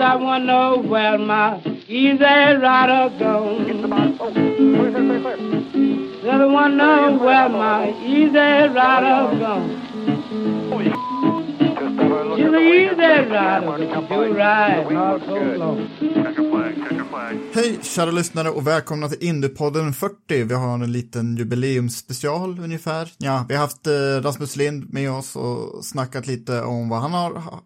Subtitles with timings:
[0.00, 3.66] Said I know where my easy rider gone.
[6.22, 9.70] Said I wanna know where my easy rider gone.
[12.36, 13.76] She's an easy rider,
[14.08, 15.88] she ride not so long.
[17.54, 20.44] Hej kära lyssnare och välkomna till Indiepodden 40.
[20.44, 23.08] Vi har en liten jubileumsspecial ungefär.
[23.18, 23.92] Ja, vi har haft eh,
[24.22, 27.62] Rasmus Lind med oss och snackat lite om vad han har ha-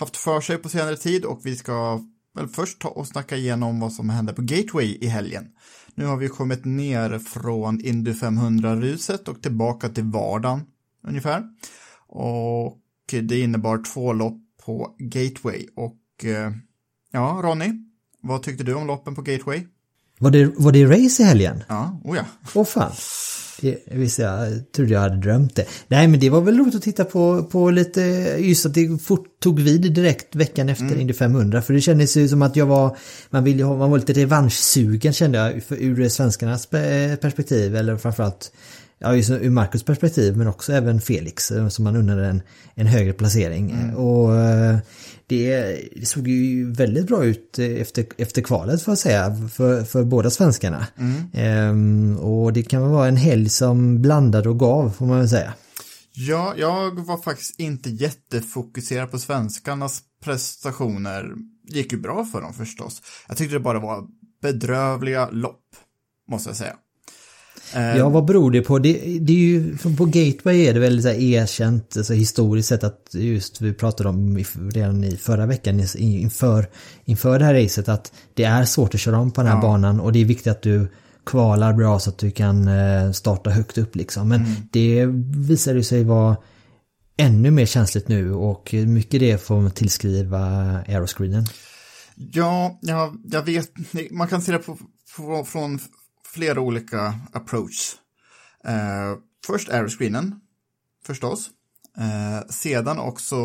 [0.00, 2.00] haft för sig på senare tid och vi ska
[2.34, 5.48] väl först ta och snacka igenom vad som hände på Gateway i helgen.
[5.94, 10.60] Nu har vi kommit ner från Indy 500-ruset och tillbaka till vardagen
[11.02, 11.42] ungefär.
[12.06, 12.78] Och
[13.10, 16.52] det innebar två lopp på Gateway och eh,
[17.10, 17.72] ja, Ronny,
[18.20, 19.66] vad tyckte du om loppen på Gateway?
[20.18, 21.62] Var det, var det race i helgen?
[21.68, 22.24] Ja, oh ja.
[22.54, 22.92] Åh fan.
[23.60, 25.64] Det, visst, jag trodde jag hade drömt det.
[25.88, 28.00] Nej, men det var väl roligt att titta på, på lite,
[28.38, 31.62] just att det fort tog vid direkt veckan efter Indy 500.
[31.62, 32.96] För det kändes ju som att jag var,
[33.30, 37.96] man ville ha, man var lite revanschsugen kände jag, för, ur svenskarnas pe- perspektiv, eller
[37.96, 38.52] framförallt
[39.00, 42.42] Ja, just ur Marcus perspektiv men också även Felix eh, som man unnade en,
[42.74, 43.94] en högre placering.
[43.94, 44.78] Och eh,
[45.26, 49.84] det, det såg ju väldigt bra ut eh, efter, efter kvalet får jag säga för,
[49.84, 50.86] för båda svenskarna.
[51.32, 55.28] Ehm, och det kan väl vara en helg som blandade och gav får man väl
[55.28, 55.54] säga.
[56.12, 61.34] Ja, jag var faktiskt inte jättefokuserad på svenskarnas prestationer.
[61.68, 63.02] Gick ju bra för dem förstås.
[63.28, 64.06] Jag tyckte det bara var
[64.42, 65.64] bedrövliga lopp,
[66.30, 66.76] måste jag säga.
[67.74, 68.78] Ja, vad beror det på?
[68.78, 72.84] Det, det är ju, på Gateway är det väl så här erkänt, alltså historiskt sett
[72.84, 74.38] att just vi pratade om
[74.72, 76.68] redan i förra veckan inför,
[77.04, 79.62] inför det här racet att det är svårt att köra om på den här Ja.
[79.62, 80.88] banan och det är viktigt att du
[81.26, 84.28] kvalar bra så att du kan eh, starta högt upp liksom.
[84.28, 85.06] Men det
[85.36, 86.36] visade sig vara
[87.16, 90.38] ännu mer känsligt nu och mycket det får man tillskriva
[90.88, 91.46] aeroscreenen.
[92.32, 93.70] Ja, ja, jag vet.
[94.10, 94.78] Man kan se det på,
[95.16, 95.78] på, från
[96.28, 97.94] flera olika approach.
[98.64, 100.40] Eh, först aeroscreenen,
[101.04, 101.50] förstås.
[101.98, 103.36] Eh, sedan också,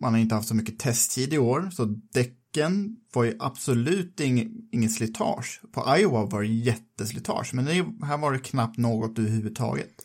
[0.00, 4.50] man har inte haft så mycket testtid i år, så däcken var ju absolut ing,
[4.72, 5.60] ingen slitage.
[5.72, 10.04] På Iowa var det jätteslitage, men det, här var det knappt något överhuvudtaget.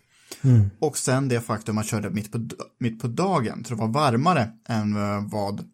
[0.80, 2.48] Och sen det faktum att man körde mitt på,
[2.80, 5.70] mitt på dagen, så det var varmare än eh, vad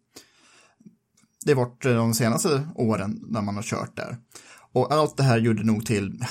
[1.46, 4.18] det varit de senaste åren när man har kört där.
[4.74, 6.24] Och allt det här gjorde nog till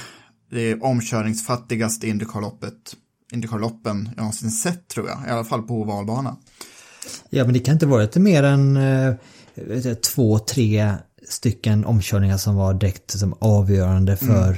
[0.50, 2.96] det omkörningsfattigaste Indycarloppet,
[3.32, 6.36] Indycarloppen jag någonsin sett tror jag, i alla fall på ovalbana.
[7.30, 9.14] Ja men det kan inte vara lite mer än eh,
[10.14, 10.94] två, tre
[11.28, 14.50] stycken omkörningar som var direkt som avgörande för,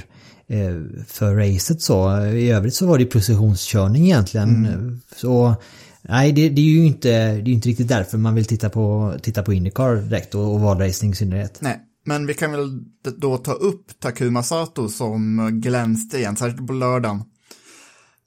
[0.47, 2.25] eh, för racet så.
[2.25, 5.01] I övrigt så var det precisionskörning egentligen.
[5.15, 5.55] Så
[6.01, 9.13] nej det, det är ju inte, det är inte riktigt därför man vill titta på,
[9.21, 11.57] titta på Indycar direkt och, och valracing i synnerhet.
[11.61, 12.83] Nej, men vi kan väl
[13.17, 17.23] då ta upp Takuma Sato som glänste igen, särskilt på lördagen.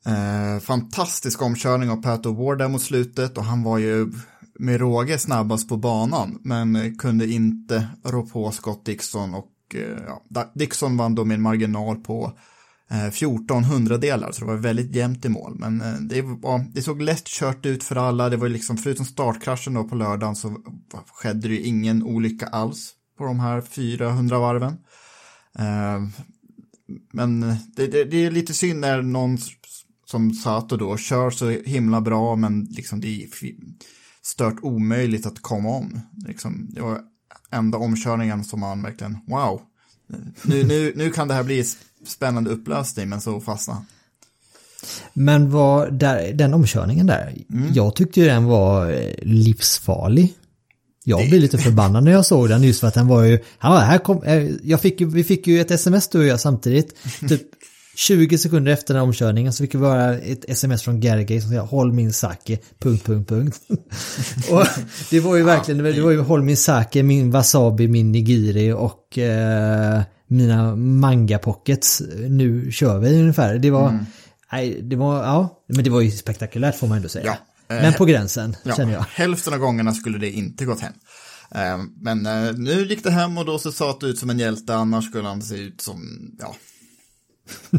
[0.07, 4.13] Eh, fantastisk omkörning av Pat O'Ward där mot slutet och han var ju
[4.59, 10.53] med råge snabbast på banan men kunde inte rå på Scott Dixon och eh, ja,
[10.55, 12.39] Dixon vann då med en marginal på
[12.91, 15.55] eh, 14 hundradelar så det var väldigt jämnt i mål.
[15.59, 18.29] Men eh, det, var, det såg lätt kört ut för alla.
[18.29, 20.57] Det var ju liksom förutom startkraschen då på lördagen så
[21.13, 24.77] skedde det ju ingen olycka alls på de här 400 varven.
[25.59, 26.03] Eh,
[27.13, 27.41] men
[27.77, 29.39] det, det, det är lite synd när någon
[30.07, 33.29] som Sato då kör så himla bra men liksom det är
[34.23, 36.01] stört omöjligt att komma om.
[36.27, 37.01] Liksom, det var
[37.51, 39.61] enda omkörningen som man verkligen, wow,
[40.43, 41.65] nu, nu, nu kan det här bli
[42.07, 43.85] spännande upplösning men så fastna.
[45.13, 47.35] Men vad, där, den omkörningen där,
[47.75, 50.35] jag tyckte ju den var eh, livsfarlig.
[51.05, 53.79] Jag blev lite förbannad när jag såg den just för att den var ju, ja,
[53.79, 56.95] här kom, eh, jag fick, vi fick ju ett sms du och jag samtidigt.
[57.29, 57.43] Typ
[57.97, 61.49] 20 sekunder efter den här omkörningen så fick vi bara ett sms från Gergely som
[61.49, 63.61] säger håll min sake, punkt, punkt, punkt.
[64.51, 64.67] och
[65.11, 69.19] det var ju verkligen, det var ju håll min sake, min wasabi, min nigiri och
[69.19, 72.03] eh, mina manga pockets.
[72.29, 73.59] Nu kör vi ungefär.
[73.59, 74.05] Det var, mm.
[74.53, 77.27] nej, det var, ja, men det var ju spektakulärt får man ändå säga.
[77.27, 77.37] Ja.
[77.83, 79.07] Men på gränsen, ja, känner jag.
[79.11, 80.93] Hälften av gångerna skulle det inte gått hem.
[81.51, 84.39] Eh, men eh, nu gick det hem och då så sa det ut som en
[84.39, 86.57] hjälte, annars skulle han se ut som, ja.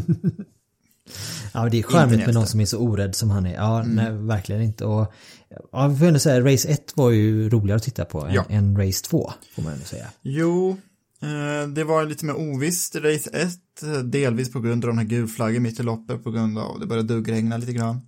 [1.52, 3.54] ja, det är charmigt med någon som är så orädd som han är.
[3.54, 3.96] Ja, mm.
[3.96, 4.84] nej, verkligen inte.
[4.84, 5.12] Och,
[5.72, 8.44] ja, vi får ändå säga, Race 1 var ju roligare att titta på än, ja.
[8.48, 10.06] än Race 2, får man ändå säga.
[10.22, 10.76] Jo,
[11.22, 13.50] eh, det var lite mer ovisst i Race 1,
[14.04, 17.14] delvis på grund av den här gulflaggen mitt i loppet, på grund av det började
[17.14, 18.00] duggregna lite grann.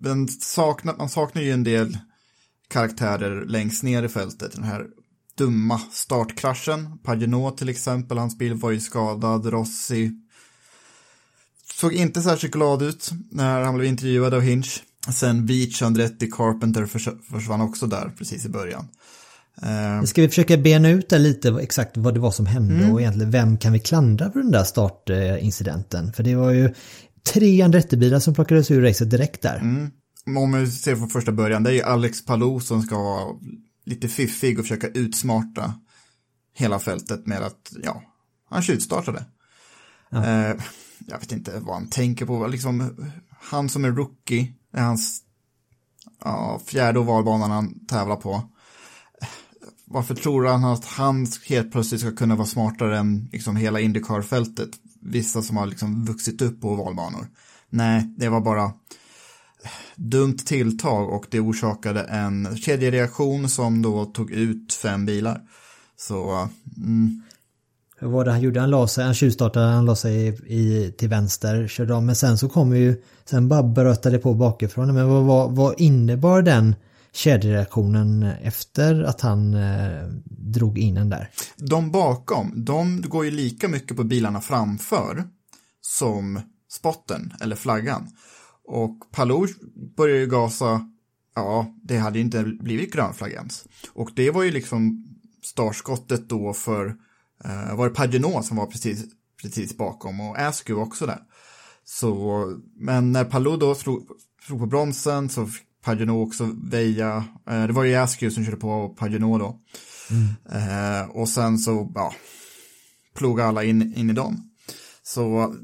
[0.00, 1.98] Men saknar, man saknar ju en del
[2.68, 4.52] karaktärer längst ner i fältet.
[4.52, 4.86] Den här
[5.38, 6.98] dumma startkraschen.
[6.98, 9.46] Paginot till exempel, hans bil var ju skadad.
[9.46, 10.12] Rossi
[11.74, 14.82] såg inte särskilt glad ut när han blev intervjuad av Hinch.
[15.14, 16.86] Sen Beach, Andretti, Carpenter
[17.32, 18.88] försvann också där precis i början.
[19.62, 22.92] Uh, Ska vi försöka bena ut det lite exakt vad det var som hände mm.
[22.92, 26.12] och egentligen vem kan vi klandra på den där startincidenten?
[26.12, 26.74] För det var ju
[27.32, 29.56] tre Andretti-bilar som plockades ur racet direkt där.
[29.56, 29.90] Mm
[30.36, 33.36] om vi ser från första början, det är ju Alex Palou som ska vara
[33.84, 35.74] lite fiffig och försöka utsmarta
[36.54, 38.02] hela fältet med att, ja,
[38.50, 39.24] han tjuvstartade.
[40.10, 40.26] Ja.
[40.26, 40.56] Eh,
[41.06, 42.96] jag vet inte vad han tänker på, liksom,
[43.40, 45.22] han som är rookie, är hans
[46.24, 48.42] ja, fjärde ovalbanan han tävlar på.
[49.84, 54.70] Varför tror han att han helt plötsligt ska kunna vara smartare än liksom hela Indycar-fältet?
[55.00, 57.26] Vissa som har liksom vuxit upp på ovalbanor.
[57.70, 58.72] Nej, det var bara
[59.96, 65.40] dumt tilltag och det orsakade en kedjereaktion som då tog ut fem bilar.
[65.96, 67.22] Så, mm.
[68.00, 68.60] Hur var det han gjorde?
[68.60, 72.38] Han la sig, han tjuvstartade, han la sig i, till vänster, körde om, men sen
[72.38, 74.94] så kommer ju, sen bara brötade på bakifrån.
[74.94, 76.74] Men vad, vad, vad innebar den
[77.12, 81.30] kedjereaktionen efter att han eh, drog in den där?
[81.56, 85.24] De bakom, de går ju lika mycket på bilarna framför
[85.80, 86.40] som
[86.70, 88.08] spotten eller flaggan.
[88.64, 89.46] Och Palou
[89.96, 90.90] började ju gasa,
[91.34, 93.64] ja, det hade inte blivit grön flagg ens.
[93.92, 95.04] Och det var ju liksom
[95.42, 96.86] startskottet då för,
[97.44, 99.04] eh, var det Paginot som var precis,
[99.42, 101.18] precis bakom och Askew också där.
[101.84, 102.44] Så,
[102.76, 104.08] men när Palou då slog,
[104.46, 108.56] slog på bromsen så fick Paginot också väja, eh, det var ju Askew som körde
[108.56, 109.60] på Paginot då.
[110.10, 110.28] Mm.
[110.52, 112.14] Eh, och sen så, ja,
[113.14, 114.44] plogade alla in, in i dem.
[115.02, 115.54] Så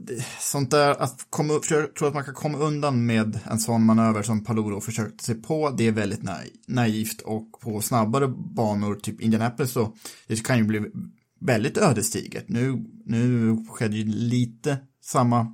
[0.41, 1.61] sånt där, att komma,
[1.99, 5.71] tro att man kan komma undan med en sån manöver som Paloro försökte sig på,
[5.71, 6.23] det är väldigt
[6.67, 9.95] naivt och på snabbare banor, typ Indianapolis, så
[10.27, 10.83] det kan ju bli
[11.41, 12.45] väldigt ödesdigert.
[12.49, 15.47] Nu, nu skedde ju lite samma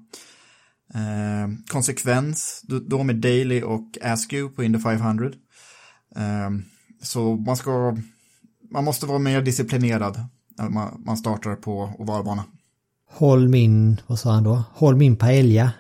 [1.69, 5.31] konsekvens då med Daily och Askew på Indy 500.
[6.17, 6.51] Eh,
[7.03, 7.97] så man ska,
[8.71, 10.25] man måste vara mer disciplinerad
[10.59, 12.45] när man, man startar på ovalbana.
[13.11, 14.63] Håll min, vad sa han då?
[14.73, 15.73] Håll min paella.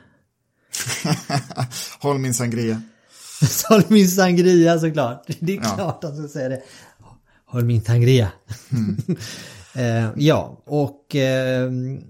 [2.00, 2.82] Håll min sangria.
[3.68, 5.26] Håll min sangria såklart.
[5.40, 5.74] Det är ja.
[5.74, 6.62] klart att jag säger det.
[7.46, 8.32] Håll min sangria.
[8.72, 8.96] Mm.
[9.76, 12.00] uh, ja, och uh,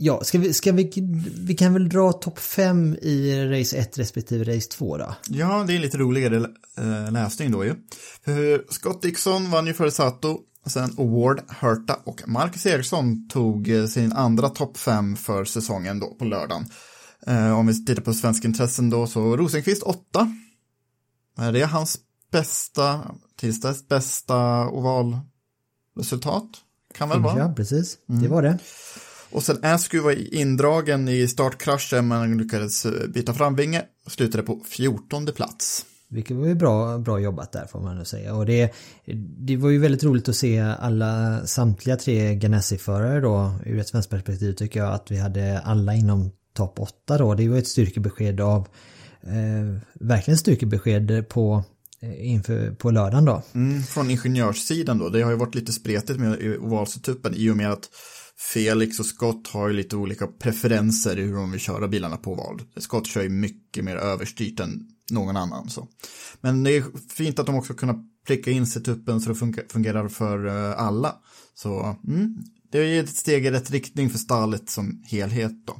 [0.00, 0.90] ja, ska vi, ska vi,
[1.38, 5.14] vi kan väl dra topp 5 i race 1 respektive race 2 då?
[5.28, 7.74] Ja, det är lite roligare uh, läsning då ju.
[8.68, 14.12] Scott Dixon vann ju före Sato Sen Award, Hurta och Marcus Eriksson tog eh, sin
[14.12, 16.64] andra topp fem för säsongen då på lördagen.
[17.26, 20.36] Eh, om vi tittar på svensk intressen då så Rosenqvist 8.
[21.38, 21.98] Är det hans
[22.32, 26.48] bästa, tills dess bästa ovalresultat?
[26.94, 27.38] Kan väl vara?
[27.38, 27.98] Ja, precis.
[28.08, 28.22] Mm.
[28.22, 28.58] Det var det.
[29.32, 34.60] Och sen Askew var indragen i startkraschen men lyckades eh, byta framvinge och slutade på
[34.68, 35.84] 14 plats.
[36.12, 38.34] Vilket var ju bra, bra jobbat där får man nog säga.
[38.34, 38.72] Och det,
[39.38, 44.10] det var ju väldigt roligt att se alla, samtliga tre Ganassi-förare då ur ett svenskt
[44.10, 47.34] perspektiv tycker jag att vi hade alla inom topp 8 då.
[47.34, 48.68] Det var ett styrkebesked av,
[49.22, 51.64] eh, verkligen styrkebesked på
[52.02, 53.42] eh, inför på lördagen då.
[53.54, 57.72] Mm, från ingenjörssidan då, det har ju varit lite spretigt med ovalsetupen i och med
[57.72, 57.88] att
[58.40, 62.34] Felix och Scott har ju lite olika preferenser i hur de vill köra bilarna på
[62.34, 62.62] val.
[62.76, 65.70] Scott kör ju mycket mer överstyrt än någon annan.
[65.70, 65.88] Så.
[66.40, 66.84] Men det är
[67.16, 71.14] fint att de också kunnat pricka in setupen så det fungerar för eh, alla.
[71.54, 72.36] Så mm,
[72.72, 75.76] det är ett steg i rätt riktning för stallet som helhet då.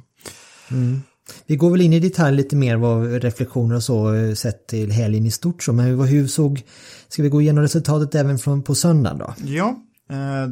[0.75, 1.01] Mm.
[1.45, 4.91] Vi går väl in i detalj lite mer vad reflektioner och så eh, sett till
[4.91, 6.63] helgen i stort så, men hur, såg,
[7.07, 9.33] ska vi gå igenom resultatet även från på söndagen då?
[9.45, 10.49] Ja, eh,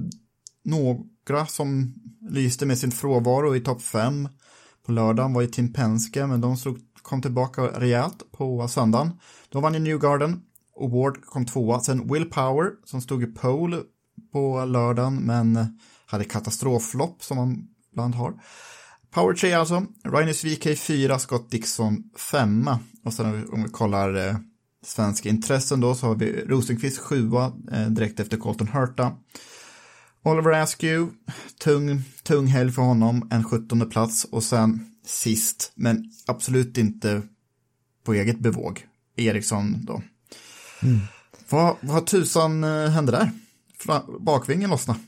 [1.29, 1.93] några som
[2.29, 4.29] lyste med sin frånvaro i topp 5
[4.85, 9.11] på lördagen var ju Tim Penske, men de slog, kom tillbaka rejält på söndagen.
[9.49, 10.41] De vann i Newgarden
[10.75, 11.79] och Ward kom tvåa.
[11.79, 13.81] Sen Will Power som stod i pole
[14.31, 18.33] på lördagen, men hade katastrofflopp som man ibland har.
[19.11, 22.69] Power 3 alltså, Rhinus VK 4, Scott Dixon 5.
[23.05, 24.35] Och sen om vi kollar eh,
[24.85, 27.31] svenska intressen då så har vi Rosenqvist 7
[27.71, 29.11] eh, direkt efter Colton Hurta.
[30.23, 31.11] Oliver Askew,
[31.59, 37.21] tung, tung helg för honom, en 17 plats och sen sist, men absolut inte
[38.03, 38.85] på eget bevåg,
[39.15, 40.01] Eriksson då.
[40.83, 40.99] Mm.
[41.49, 43.31] Vad, vad tusan eh, hände där?
[44.19, 44.99] Bakvingen lossnade.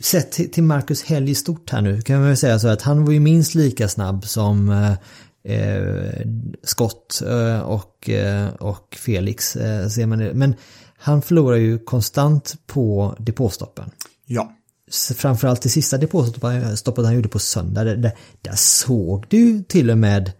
[0.00, 3.12] Sett till Marcus Helg stort här nu kan man väl säga så att han var
[3.12, 4.92] ju minst lika snabb som eh,
[5.54, 6.26] eh
[6.62, 8.10] Scott eh, och,
[8.60, 9.56] och Felix.
[9.56, 10.34] Eh, ser man det.
[10.34, 10.54] Men
[10.98, 13.90] han förlorar ju konstant på depåstoppen.
[14.26, 14.57] Ja
[15.16, 19.98] framförallt det sista depåstoppet han gjorde på söndag, där, där, såg det ju till och
[19.98, 20.32] med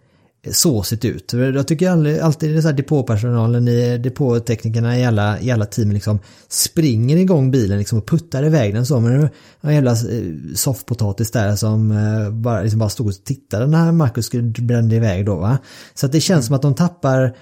[0.51, 1.33] såsigt ut.
[1.33, 7.17] Jag tycker alltid, alltid så depåpersonalen i depåteknikerna i alla, i alla team liksom springer
[7.17, 8.99] igång bilen liksom och puttar iväg den så.
[8.99, 9.19] Men det
[9.61, 13.91] var en jävla eh, soffpotatis där som eh, bara, liksom bara stod och tittade när
[13.91, 15.57] Marcus brände iväg då va.
[15.93, 16.43] Så att det känns mm.
[16.47, 17.35] som att de tappar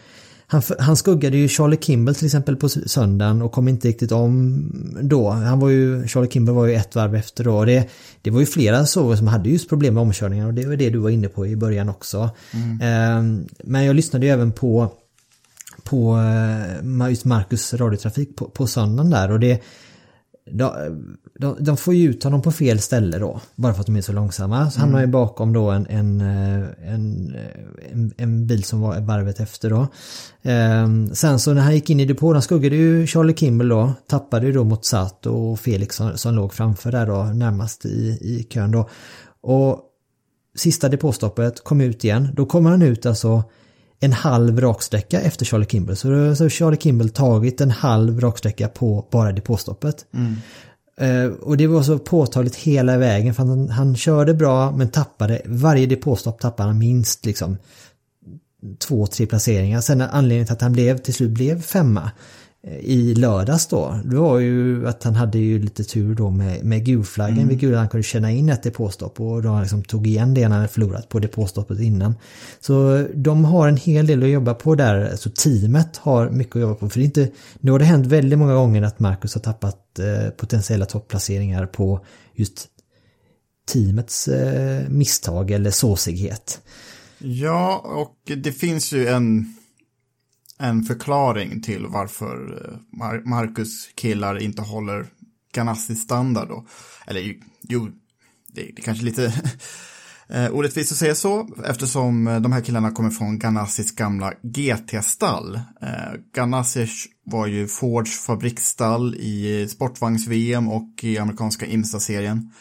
[0.49, 4.63] han, han skuggade ju Charlie Kimball till exempel på söndagen och kom inte riktigt om
[5.01, 5.29] då.
[5.29, 7.65] Han var ju, Charlie Kimball var ju ett varv efter då.
[7.65, 7.89] Det,
[8.21, 10.89] det var ju flera så som hade just problem med omkörningar och det var det
[10.89, 12.29] du var inne på i början också.
[12.53, 12.81] Mm.
[12.81, 14.91] Eh, men jag lyssnade ju även på
[15.83, 19.63] på eh, just Marcus radiotrafik på, på söndagen där och det
[20.51, 20.71] de,
[21.39, 24.01] de, de, får ju ut honom på fel ställe då, bara för att de är
[24.01, 24.71] så långsamma.
[24.71, 24.89] Så mm.
[24.89, 27.35] hamnar ju bakom då en, en, eh, en,
[27.91, 29.87] en, en bil som var varvet efter då.
[30.41, 33.93] Eh, sen så när han gick in i depån, han skuggade ju Charlie Kimball då,
[34.07, 38.17] tappade ju då mot Sato och Felix som, som låg framför där då, närmast i,
[38.21, 38.89] i kön då.
[39.41, 39.79] Och
[40.55, 43.43] sista depåstoppet, kom ut igen, då kommer han ut alltså
[43.99, 45.95] en halv raksträcka efter Charlie Kimball.
[45.95, 50.05] Så har Charlie Kimball tagit en halv raksträcka på bara depåstoppet.
[50.13, 50.35] Mm.
[51.01, 55.41] Uh, och det var så påtagligt hela vägen för han, han körde bra men tappade,
[55.45, 57.57] varje depåstopp tappade han minst liksom
[58.79, 59.81] två, tre placeringar.
[59.81, 62.11] Sen anledningen till att han blev, till slut blev femma
[62.79, 66.85] i lördags då, det var ju att han hade ju lite tur då med, med
[66.85, 67.47] gulflaggen, mm.
[67.47, 70.51] vilket han kunde känna in ett depåstopp och då han liksom tog igen det han
[70.51, 72.15] hade förlorat på depåstoppet innan.
[72.59, 76.61] Så de har en hel del att jobba på där, så teamet har mycket att
[76.61, 76.89] jobba på.
[76.89, 80.29] För det inte, nu har det hänt väldigt många gånger att Marcus har tappat eh,
[80.29, 82.05] potentiella topplaceringar på
[82.35, 82.67] just
[83.73, 86.61] teamets eh, misstag eller såsighet.
[87.19, 89.56] Ja, och det finns ju en
[90.59, 92.61] en förklaring till varför
[93.01, 95.07] eh, Marcus killar inte håller
[95.53, 96.67] Ganassi-standard då.
[97.07, 97.89] Eller jo,
[98.47, 99.25] det, är kanske lite
[100.29, 105.59] eh, orättvist att säga så, eftersom eh, de här killarna kommer från Ganassis gamla GT-stall.
[106.33, 106.87] Ganassi
[107.23, 112.51] var ju Fords fabriksstall i sportvagns-VM och i amerikanska IMSA-serien.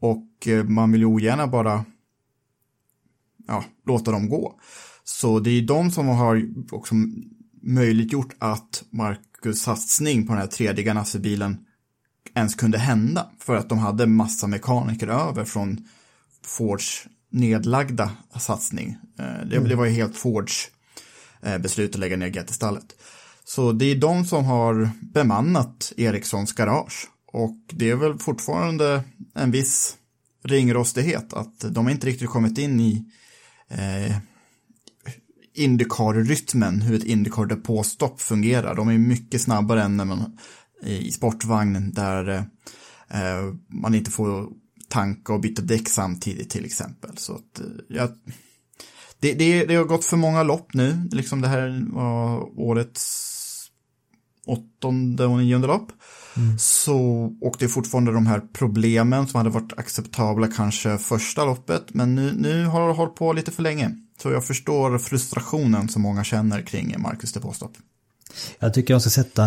[0.00, 1.84] Och man vill ju ogärna bara
[3.46, 4.60] ja, låta dem gå.
[5.10, 6.94] Så det är de som har också
[7.62, 11.56] möjliggjort att Marcus satsning på den här tredje Ganassi-bilen
[12.34, 13.30] ens kunde hända.
[13.38, 15.88] För att de hade massa mekaniker över från
[16.44, 18.96] Fords nedlagda satsning.
[19.18, 19.68] Eh, det, mm.
[19.68, 20.70] det var ju helt Fords
[21.42, 22.96] eh, beslut att lägga ner GT-stallet.
[23.44, 27.08] Så det är de som har bemannat Ericssons garage.
[27.32, 29.02] Och det är väl fortfarande
[29.34, 29.96] en viss
[30.44, 33.04] ringrostighet att de inte riktigt kommit in i
[33.68, 34.16] eh,
[35.54, 38.74] Indycar-rytmen, hur ett Indycar-depåstopp fungerar.
[38.74, 40.38] De är mycket snabbare än när man
[40.82, 42.28] i sportvagn där
[43.10, 44.48] eh, man inte får
[44.88, 47.16] tanka och byta däck samtidigt till exempel.
[47.16, 48.08] Så att, eh, ja,
[49.20, 53.26] det, det, det, har gått för många lopp nu, liksom det här var årets
[54.46, 55.92] åttonde och nionde lopp.
[56.36, 56.58] Mm.
[56.58, 56.98] Så,
[57.40, 62.14] och det är fortfarande de här problemen som hade varit acceptabla kanske första loppet, men
[62.14, 63.96] nu, nu har det hållit på lite för länge.
[64.22, 67.72] Så jag förstår frustrationen som många känner kring Marcus de Postop.
[68.58, 69.44] Jag tycker jag ska sätta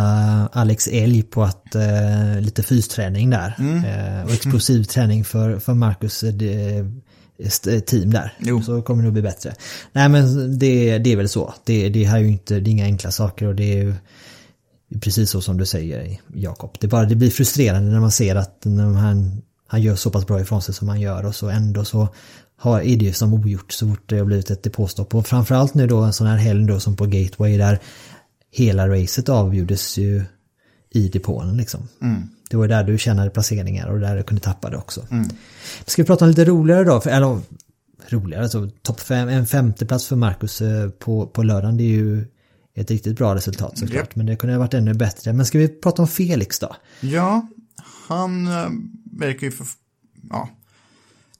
[0.53, 3.56] Alex Elg på att eh, lite fysträning där.
[3.60, 3.86] Mm.
[3.86, 6.86] Eh, och explosiv träning för, för Marcus eh,
[7.68, 8.34] eh, team där.
[8.39, 8.62] Jo.
[8.62, 9.53] Så kommer det nog bli bättre.
[9.92, 11.53] Nej men det, det är väl så.
[11.63, 13.96] Det, det här är ju inte, det är inga enkla saker och det är ju
[15.01, 16.77] precis så som du säger Jakob.
[16.80, 20.27] Det, bara, det blir frustrerande när man ser att när han, han gör så pass
[20.27, 22.08] bra ifrån sig som han gör och så ändå så
[22.57, 25.15] har, ju som ogjort så fort det har blivit ett depåstopp.
[25.15, 27.79] Och framförallt nu då en sån här helg då som på Gateway där
[28.51, 30.24] hela racet avgjordes ju
[30.89, 31.88] i depån liksom.
[32.50, 35.07] Det var där du tjänade placeringar och där du kunde tappa det också.
[35.86, 37.01] Ska vi prata om lite roligare då?
[37.01, 37.41] För, eller
[38.10, 42.25] roligare, alltså topp fem, en femteplats för Marcus eh, på, på lördagen det är ju
[42.75, 43.95] ett riktigt bra resultat såklart.
[43.95, 44.15] Japp.
[44.15, 45.33] Men det kunde ha varit ännu bättre.
[45.33, 46.75] Men ska vi prata om Felix då?
[47.01, 47.48] Ja,
[48.07, 48.69] han äh,
[49.19, 49.67] verkar ju för...
[50.29, 50.50] Ja,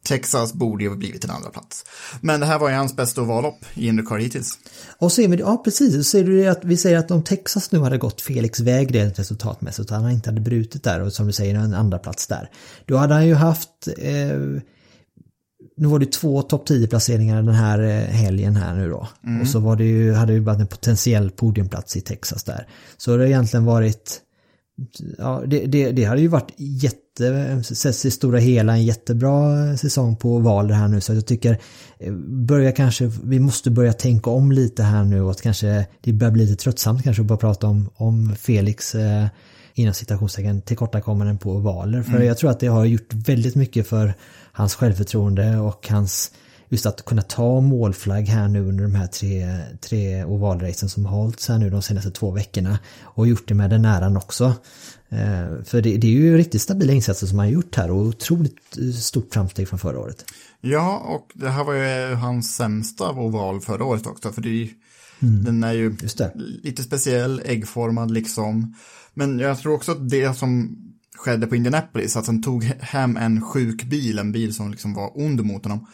[0.04, 1.86] Texas borde ju ha blivit en andra plats.
[2.22, 4.58] Men det här var ju hans bästa ovallopp i Indycar hittills.
[4.98, 7.72] Och ser vi, ja precis, så ser du det att vi säger att om Texas
[7.72, 11.34] nu hade gått Felix väg rent resultatmässigt han inte hade brutit där och som du
[11.34, 12.50] säger en andra plats där.
[12.86, 14.38] Då hade han ju haft eh,
[15.78, 19.08] nu var det två topp 10 placeringar den här eh, helgen här nu då.
[19.42, 22.68] Och så var det ju, hade ju varit en potentiell podiumplats i Texas där.
[22.98, 24.20] Så det har egentligen varit,
[25.18, 30.16] ja det, det, det hade ju varit jätte, sett i stora hela en jättebra säsong
[30.16, 31.02] på Valer här nu.
[31.02, 31.58] Så jag tycker,
[32.00, 32.14] eh,
[32.48, 36.32] börja kanske, vi måste börja tänka om lite här nu och att kanske det börjar
[36.32, 39.28] bli lite tröttsamt kanske att bara prata om, om Felix eh,
[39.74, 42.02] inom citationstecken tillkortakommanden på Valer.
[42.04, 44.14] För jag tror att det har gjort väldigt mycket för
[44.52, 46.32] hans självförtroende och hans
[46.74, 51.18] just att kunna ta målflagg här nu under de här tre, tre ovalracen som har
[51.18, 54.46] hållits här nu de senaste två veckorna och gjort det med den äran också.
[55.10, 57.98] Eh, för det, det är ju riktigt stabila insatser som han har gjort här och
[57.98, 60.26] otroligt eh, stort framsteg från förra året.
[60.62, 64.70] Ja, och det här var ju hans sämsta oval förra året också, för det ju,
[65.20, 65.98] den är ju
[66.64, 68.76] lite speciell, äggformad liksom.
[69.14, 70.78] Men jag tror också att det som
[71.16, 75.12] skedde på Indianapolis, att han tog hem en sjuk bil, en bil som liksom var
[75.18, 75.88] ond mot honom,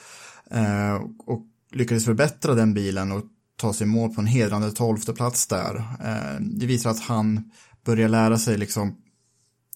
[0.52, 3.24] eh, och lyckades förbättra den bilen och
[3.56, 5.76] ta sig i mål på en hedrande tolfte plats där.
[5.76, 7.52] Eh, det visar att han
[7.86, 8.98] börjar lära sig liksom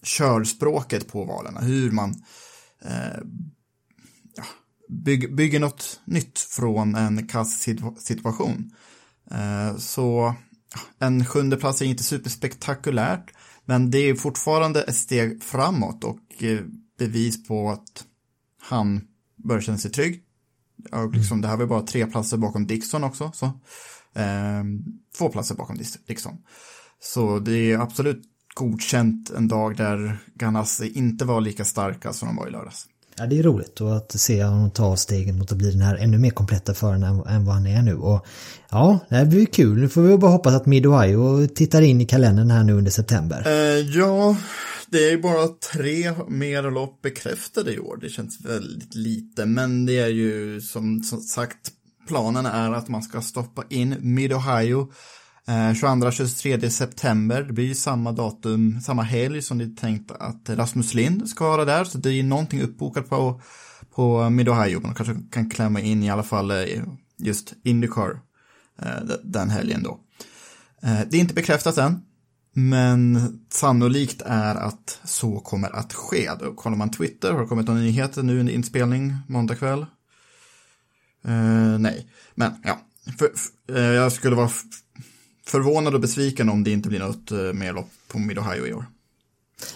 [0.04, 2.10] körspråket på valen, hur man
[2.86, 3.20] eh,
[4.36, 4.44] ja,
[4.90, 8.72] bygg, bygger något nytt från en kass situation.
[9.32, 10.36] Eh, så
[11.00, 13.34] en sjunde plats är inte superspektakulärt,
[13.66, 16.60] men det är fortfarande ett steg framåt och eh,
[17.00, 18.06] bevis på att
[18.62, 19.02] han
[19.44, 20.24] börjar känna sig trygg.
[20.92, 23.32] Och liksom, Det här var bara tre platser bakom Dixon också.
[23.34, 23.46] Så.
[24.16, 24.64] Eh,
[25.18, 25.78] två platser bakom
[26.08, 26.38] Dixon.
[27.00, 28.22] Så det är absolut
[28.54, 32.88] godkänt en dag där Ganassi inte var lika starka som de var i lördags.
[33.18, 35.96] Ja, det är roligt och att se honom ta stegen mot att bli den här
[35.96, 37.96] ännu mer kompletta föraren än, än vad han är nu.
[37.96, 38.26] Och
[38.70, 39.78] ja, det här blir kul.
[39.78, 43.44] Nu får vi bara hoppas att Mid-Ohio tittar in i kalendern här nu under september.
[43.46, 44.38] Eh, ja,
[44.90, 47.98] det är ju bara tre mer lopp bekräftade i år.
[48.02, 51.72] Det känns väldigt lite, men det är ju som, som sagt,
[52.08, 54.92] planen är att man ska stoppa in Mid-Ohio
[55.48, 57.44] Eh, 22-23 september.
[57.44, 61.48] Det blir ju samma datum, samma helg som det är tänkt att Rasmus Lind ska
[61.48, 63.42] vara där, så det är ju någonting uppbokat på,
[63.96, 64.80] på Mid-Ohio.
[64.80, 66.84] Man kanske kan klämma in i alla fall eh,
[67.18, 68.20] just Indycar
[68.82, 70.00] eh, den helgen då.
[70.82, 72.02] Det är inte bekräftat än,
[72.54, 76.30] men sannolikt är att så kommer att ske.
[76.40, 79.86] Då kollar man Twitter, har det kommit några nyheter nu under inspelning måndag kväll?
[81.28, 82.80] Uh, nej, men ja.
[83.20, 84.50] För, för, jag skulle vara
[85.46, 88.86] förvånad och besviken om det inte blir något eh, mer lopp på Mid-Ohio i år.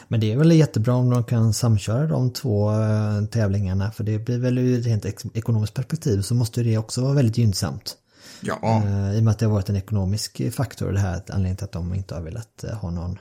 [0.07, 4.19] Men det är väl jättebra om de kan samköra de två eh, tävlingarna för det
[4.19, 7.97] blir väl ur ett rent ek- ekonomiskt perspektiv så måste det också vara väldigt gynnsamt.
[8.41, 11.57] Ja, Eh, I och med att det har varit en ekonomisk faktor det här anledningen
[11.57, 13.19] till att de inte har velat ha någon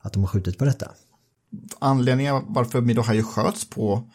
[0.00, 0.90] att de har skjutit på detta.
[1.78, 4.08] anledningen varför Mid-Ohio sköts på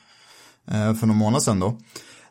[1.00, 1.78] för någon månad sedan då,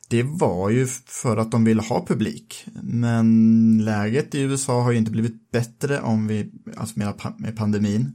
[0.09, 2.65] det var ju för att de ville ha publik.
[2.83, 7.57] Men läget i USA har ju inte blivit bättre om vi, alltså med, pa- med
[7.57, 8.13] pandemin.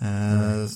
[0.00, 0.66] Eh,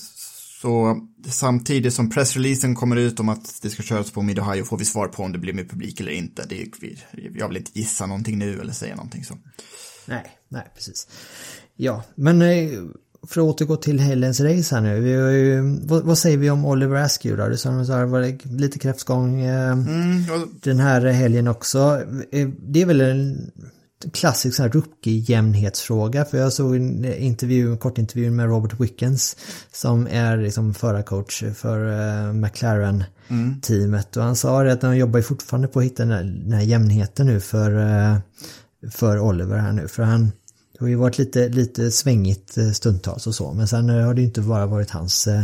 [0.61, 4.85] Så samtidigt som pressreleasen kommer ut om att det ska köras på Mid-Ohio får vi
[4.85, 6.45] svar på om det blir med publik eller inte.
[6.49, 6.67] Det är,
[7.35, 9.37] jag vill inte gissa någonting nu eller säga någonting så.
[10.05, 11.07] Nej, nej precis.
[11.75, 12.69] Ja, men eh,
[13.27, 14.99] för att återgå till helgens race här nu.
[14.99, 17.49] Vi har ju, vad, vad säger vi om Oliver Askew då?
[17.49, 20.23] Det sa de så här, var lite kräftgång eh, Mm,
[20.63, 22.01] den här helgen också.
[22.31, 23.51] Eh, Det är väl en
[24.13, 26.25] klassisk sån här rookie-jämnhetsfråga.
[26.25, 29.37] För jag såg en intervju, en kort intervju med Robert Wickens
[29.71, 34.17] som är liksom förarcoach för eh, McLaren-teamet.
[34.17, 36.61] Och han sa det att han jobbar fortfarande på att hitta den här, den här
[36.61, 38.17] jämnheten nu för, eh,
[38.91, 39.87] för Oliver här nu.
[39.87, 40.31] För han
[40.77, 43.53] det har ju varit lite, lite svängigt eh, stundtals och så.
[43.53, 45.43] Men sen eh, har det ju inte bara varit hans eh,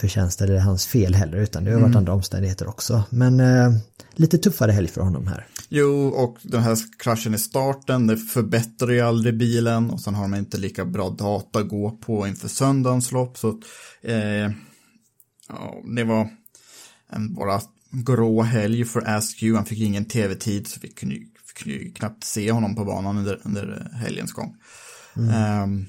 [0.00, 3.02] förtjänst eller hans fel heller utan det har varit andra omständigheter också.
[3.10, 3.72] Men eh,
[4.12, 5.46] lite tuffare helg för honom här.
[5.68, 10.28] Jo, och den här kraschen i starten, det förbättrar ju aldrig bilen och sen har
[10.28, 13.38] man inte lika bra data att gå på inför söndagens lopp.
[13.38, 13.60] Så
[14.02, 14.50] eh,
[15.48, 16.28] ja, det var
[17.10, 19.56] en bara grå helg för Askew.
[19.56, 21.16] Han fick ingen tv-tid så vi kunde,
[21.94, 24.56] knappt se honom på banan under, under helgens gång.
[25.32, 25.86] Ehm,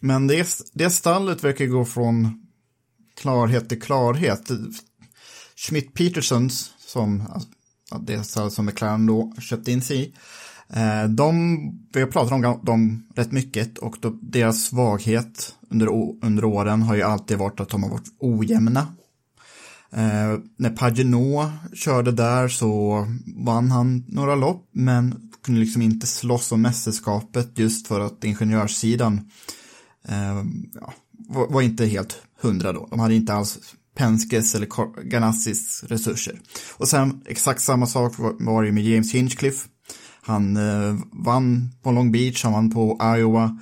[0.00, 2.46] Men det, det stallet verkar gå från
[3.16, 4.50] klarhet till klarhet.
[5.56, 7.28] Schmidt Petersons, som
[8.00, 10.14] det stallet som McLaren då köpte in sig i,
[10.68, 11.58] eh, de,
[11.92, 15.88] vi har pratat om dem rätt mycket och då, deras svaghet under,
[16.22, 18.94] under åren har ju alltid varit att de har varit ojämna.
[19.92, 26.52] Eh, när Pagino körde där så vann han några lopp men kunde liksom inte slåss
[26.52, 29.20] om mästerskapet just för att ingenjörssidan
[30.08, 30.94] eh, ja,
[31.28, 32.88] var, var, inte helt hundra då.
[32.90, 33.58] De hade inte alls
[33.96, 36.40] Penskes eller Ganassis resurser.
[36.76, 39.68] Och sen exakt samma sak var, var det med James Hinchcliffe.
[40.22, 43.58] Han eh, vann på Long Beach, han vann på Iowa.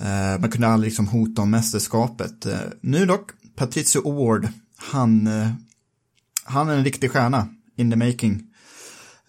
[0.00, 2.46] Eh, man kunde aldrig liksom hota om mästerskapet.
[2.46, 5.50] Eh, nu dock, Patricio Award, han, eh,
[6.44, 8.42] han är en riktig stjärna in the making.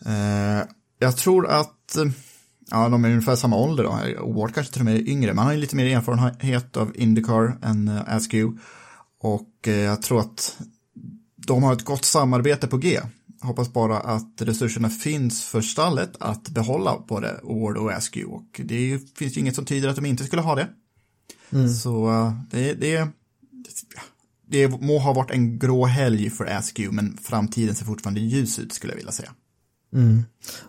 [0.06, 0.68] Eh,
[1.00, 2.06] jag tror att eh,
[2.72, 4.34] Ja, de är ungefär samma ålder då.
[4.34, 6.92] Ward kanske till och med är yngre, men han har ju lite mer erfarenhet av
[6.96, 8.62] Indycar än uh, Askew.
[9.22, 10.60] Och jag tror att
[11.36, 13.00] de har ett gott samarbete på G.
[13.42, 18.36] Hoppas bara att resurserna finns för stallet att behålla både Ward och Askew.
[18.36, 20.68] Och det finns ju inget som tyder att de inte skulle ha det.
[21.50, 21.70] Mm.
[21.70, 22.12] Så
[22.52, 23.08] det, det,
[24.50, 28.74] det må ha varit en grå helg för Askew, men framtiden ser fortfarande ljus ut
[28.74, 29.30] skulle jag vilja säga.
[29.94, 30.24] Mm.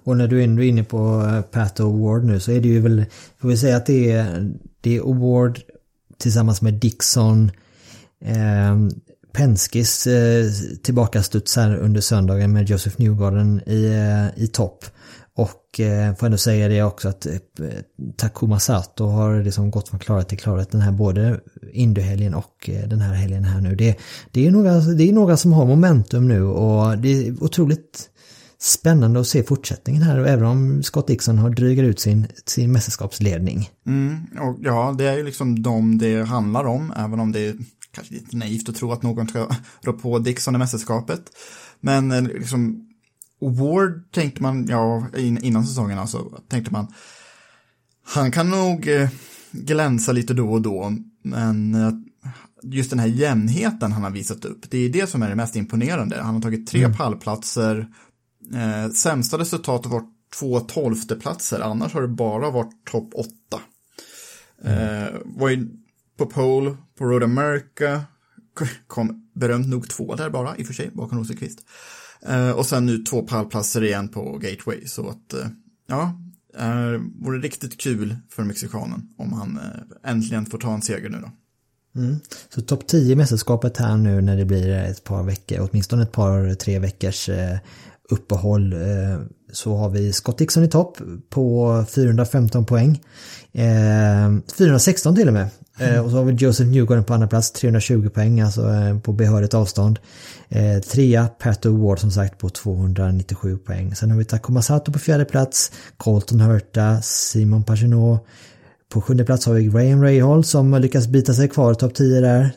[0.05, 2.81] Och när du ändå är inne på eh, Pat Award nu så är det ju
[2.81, 3.05] väl,
[3.39, 5.61] får vi säga att det är, det är Award
[6.19, 7.51] tillsammans med Dixon,
[8.25, 8.77] eh,
[9.33, 10.51] Penskis eh,
[10.83, 14.85] tillbakastuds här under söndagen med Joseph Newgarden i, eh, i topp.
[15.39, 17.33] Och eh, får ändå säga det också att eh,
[18.17, 21.41] Takuma Sato har liksom gått från klarhet till klarhet den här både
[21.73, 23.75] Indy-helgen och eh, den här helgen här nu.
[23.75, 23.99] Det,
[24.31, 28.11] det, är några, det är några som har momentum nu och det är otroligt
[28.61, 33.71] spännande att se fortsättningen här, även om Scott Dixon har drygat ut sin, sin mästerskapsledning.
[33.87, 37.55] Mm, och ja, det är ju liksom de det handlar om, även om det är
[37.93, 39.49] kanske lite naivt att tro att någon ska
[39.83, 41.23] rå på Dixon i mästerskapet.
[41.81, 42.88] Men eh, liksom,
[43.41, 46.87] Ward tänkte man, ja, innan säsongen alltså, tänkte man,
[48.05, 49.09] han kan nog eh,
[49.53, 51.93] glänsa lite då och då, men eh,
[52.63, 55.57] just den här jämnheten han har visat upp, det är det som är det mest
[55.57, 56.23] imponerande.
[56.23, 56.97] Han har tagit tre mm.
[56.97, 57.87] pallplatser
[58.55, 63.61] Eh, sämsta resultat har varit två tolfteplatser, annars har det bara varit topp åtta.
[64.65, 65.05] Mm.
[65.05, 65.69] Eh, var ju
[66.17, 68.01] på pole på Road America,
[68.87, 71.59] kom berömt nog två där bara, i och för sig, bakom Rosenqvist.
[71.59, 71.65] Eh,
[72.27, 75.47] Eh, och sen nu två pallplatser igen på Gateway, så att eh,
[75.89, 76.19] ja,
[76.59, 81.19] eh, vore riktigt kul för mexikanen om han eh, äntligen får ta en seger nu
[81.21, 81.31] då.
[82.01, 82.17] Mm.
[82.49, 86.13] Så topp 10 mästerskapet här nu när det blir eh, ett par veckor, åtminstone ett
[86.13, 87.59] par tre veckors eh,
[88.11, 88.75] uppehåll
[89.53, 93.03] så har vi Scott Dixon i topp på 415 poäng.
[94.59, 95.49] 416 till och med.
[95.79, 96.05] Mm.
[96.05, 98.63] Och så har vi Joseph Newgarden på andra plats, 320 poäng, alltså
[99.03, 99.99] på behörigt avstånd.
[100.93, 103.95] Trea, Pato Ward som sagt på 297 poäng.
[103.95, 108.27] Sen har vi Takuma Sato på fjärde plats, Colton Hurta, Simon Paginot.
[108.89, 111.95] På sjunde plats har vi Graham Rahal som har lyckats bita sig kvar i topp
[111.95, 112.51] 10 där.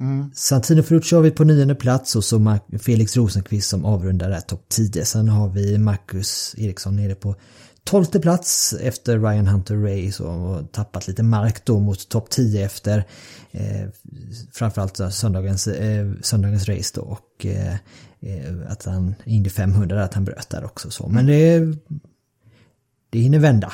[0.00, 0.30] Mm.
[0.34, 4.64] Santino Ferrucci har vi på nionde plats och så Felix Rosenqvist som avrundar där topp
[4.68, 5.04] 10.
[5.04, 7.34] Sen har vi Marcus Eriksson nere på
[7.88, 13.04] tolfte plats efter Ryan Hunter Race och tappat lite mark då mot topp 10 efter
[13.50, 13.88] eh,
[14.52, 17.74] framförallt söndagens, eh, söndagens race då och eh,
[18.20, 21.08] eh att han Indy 500 att han bröt där också så.
[21.08, 21.74] Men det
[23.10, 23.72] det hinner vända.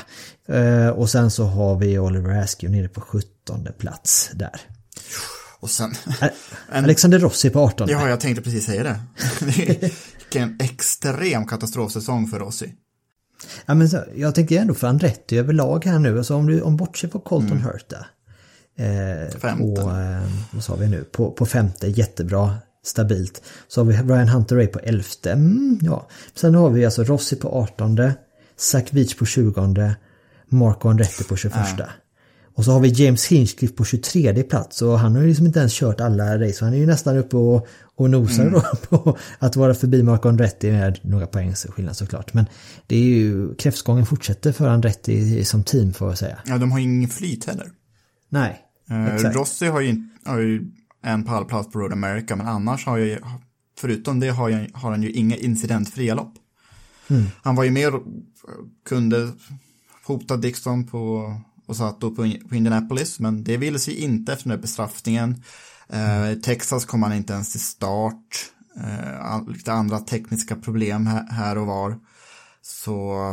[0.49, 4.61] Eh, och sen så har vi Oliver Askew nere på 17 plats där.
[5.61, 5.95] Och sen...
[6.73, 7.89] En, Alexander Rossi på 18.
[7.89, 9.01] Ja, jag tänkte precis säga det.
[9.45, 12.73] Vilken extrem katastrofsäsong för Rossi.
[13.67, 16.19] Ja, men så, jag tänkte ändå för Andretti överlag här nu.
[16.19, 17.63] Alltså om du om bortser på Colton mm.
[17.63, 18.07] Hurta.
[18.77, 19.83] Eh, femte.
[19.83, 21.05] På, eh, vad sa vi nu?
[21.05, 22.55] På, på femte, jättebra,
[22.85, 23.43] stabilt.
[23.69, 25.33] Så har vi Ryan Hunter Ray på elfte.
[25.33, 26.07] Mm, ja.
[26.35, 28.13] Sen har vi alltså Rossi på 18.
[28.57, 29.95] Zach Beach på 20.
[30.49, 31.57] Marco Andretti på 21.
[31.79, 31.87] Ja.
[32.57, 35.59] Och så har vi James Hinchcliffe på 23 plats och han har ju liksom inte
[35.59, 36.65] ens kört alla race.
[36.65, 38.53] Han är ju nästan uppe och, och nosar mm.
[38.53, 42.35] då på att vara förbi Marco Andretti med några poängs skillnad såklart.
[42.35, 42.47] Men
[42.87, 46.39] det är ju, kräftgången fortsätter för Andretti som team får jag säga.
[46.47, 47.71] Ja, de har ingen flyt heller.
[48.29, 49.37] Nej, uh, exakt.
[49.37, 50.71] Rossi har ju, har ju
[51.03, 53.19] en pallplats på Road America, men annars har ju,
[53.79, 56.35] förutom det har, jag, har han ju inga incidentfria lopp.
[57.09, 57.25] Mm.
[57.43, 58.03] Han var ju med och
[58.89, 59.33] kunde
[60.07, 61.35] hota Dixon på
[61.67, 65.43] och satt då på, på Indianapolis, men det ville sig inte efter den här bestraffningen.
[65.89, 68.51] Eh, Texas kom han inte ens till start.
[68.77, 71.99] Eh, lite andra tekniska problem här, här och var.
[72.63, 73.29] Så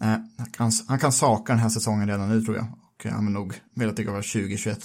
[0.00, 0.06] eh,
[0.38, 2.66] han, kan, han kan saka den här säsongen redan nu tror jag.
[2.94, 4.78] Och han vill nog velat tycka var 2021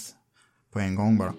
[0.72, 1.32] på en gång bara.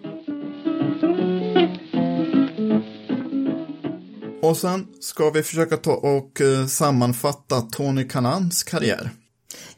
[4.42, 9.12] Och sen ska vi försöka ta och eh, sammanfatta Tony Kanans karriär.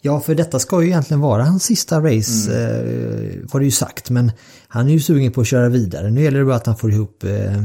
[0.02, 3.30] Ja, för detta ska ju egentligen vara hans sista race, mm.
[3.30, 4.10] eh, var det ju sagt.
[4.10, 4.32] Men
[4.68, 6.10] han är ju sugen på att köra vidare.
[6.10, 7.58] Nu gäller det bara att han får ihop eh,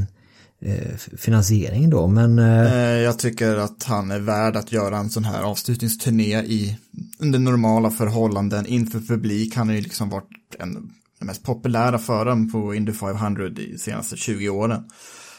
[0.61, 2.39] eh, finansiering då, men...
[2.39, 2.99] Eh...
[2.99, 6.79] Jag tycker att han är värd att göra en sån här avslutningsturné i
[7.19, 9.57] under normala förhållanden inför publik.
[9.57, 10.75] Han har ju liksom varit en,
[11.19, 14.85] den mest populära föraren på Indy 500 de senaste 20 åren.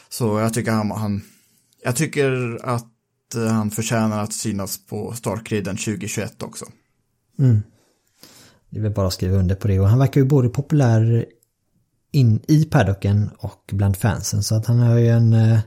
[0.08, 1.22] Så jag tycker han, han
[1.84, 2.88] jag tycker att eh,
[3.34, 6.64] han förtjänar att synas på startgriden 2021 också.
[7.38, 7.62] Mm.
[8.70, 11.26] Det är väl bara att skriva under på det och han verkar ju både populär
[12.12, 15.58] in i paddocken och bland fansen så att han är ju en eh,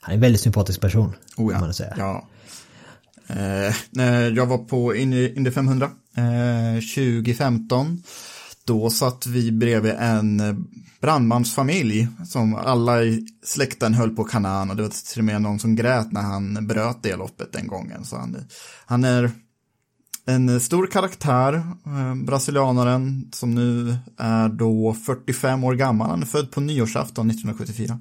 [0.00, 1.12] han är en väldigt sympatisk person.
[1.36, 1.60] Oh ja.
[1.60, 1.94] Man säga.
[1.98, 2.28] ja.
[3.26, 8.02] Eh, när jag var på Indy 500 eh, 2015
[8.66, 10.54] då satt vi bredvid en eh,
[11.00, 15.58] brandmansfamilj som alla i släkten höll på kanan och det var till och med någon
[15.58, 18.04] som grät när han bröt det loppet den gången.
[18.04, 18.36] Så han,
[18.86, 19.30] han är
[20.26, 21.54] en stor karaktär,
[21.86, 26.10] eh, brasilianaren som nu är då 45 år gammal.
[26.10, 27.98] Han är född på nyårsafton 1974.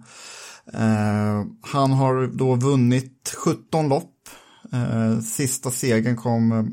[0.73, 4.13] Eh, han har då vunnit 17 lopp.
[4.73, 6.63] Eh, sista segern kom eh,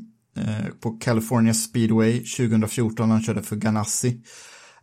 [0.81, 4.23] på California Speedway 2014 när han körde för Ganassi.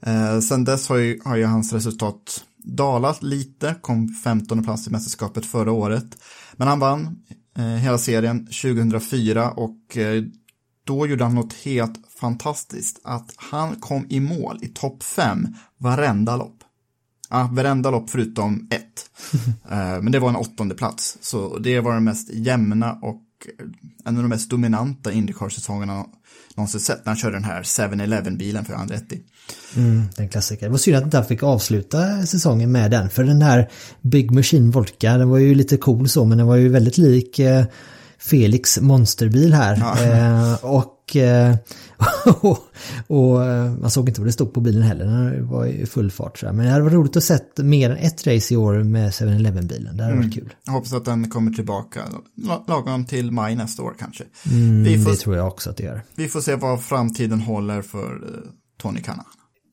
[0.01, 4.91] Eh, sen dess har ju, har ju hans resultat dalat lite, kom 15 plats i
[4.91, 6.17] mästerskapet förra året.
[6.53, 7.19] Men han vann
[7.57, 10.23] eh, hela serien 2004 och eh,
[10.83, 13.01] då gjorde han något helt fantastiskt.
[13.03, 16.63] Att han kom i mål i topp 5 varenda lopp.
[17.29, 19.09] Ja, varenda lopp förutom ett.
[19.71, 21.17] eh, men det var en åttonde plats.
[21.21, 23.21] Så det var den mest jämna och
[24.05, 26.05] en av de mest dominanta Indycar-säsongerna
[26.55, 29.21] någonsin sett när han körde den här 7-Eleven-bilen för Andretti.
[29.75, 30.65] Mm, den klassiker.
[30.65, 33.09] Det var synd att inte han fick avsluta säsongen med den.
[33.09, 33.69] För den här
[34.01, 37.39] Big Machine Volca, den var ju lite cool så men den var ju väldigt lik
[37.39, 37.65] eh,
[38.19, 39.77] Felix monsterbil här.
[39.77, 40.03] Ja.
[40.03, 41.55] Eh, och, eh,
[42.41, 42.59] och,
[43.07, 46.11] och, eh, man såg inte vad det stod på bilen heller, den var i full
[46.11, 46.43] fart.
[46.43, 49.97] Men det hade varit roligt att se mer än ett race i år med 7-Eleven-bilen,
[49.97, 50.27] det hade mm.
[50.27, 50.53] varit kul.
[50.65, 52.03] Jag hoppas att den kommer tillbaka
[52.67, 54.23] lagom till maj nästa år kanske.
[54.51, 56.01] Mm, får, det tror jag också att det gör.
[56.15, 59.25] Vi får se vad framtiden håller för eh, Tony Kanna.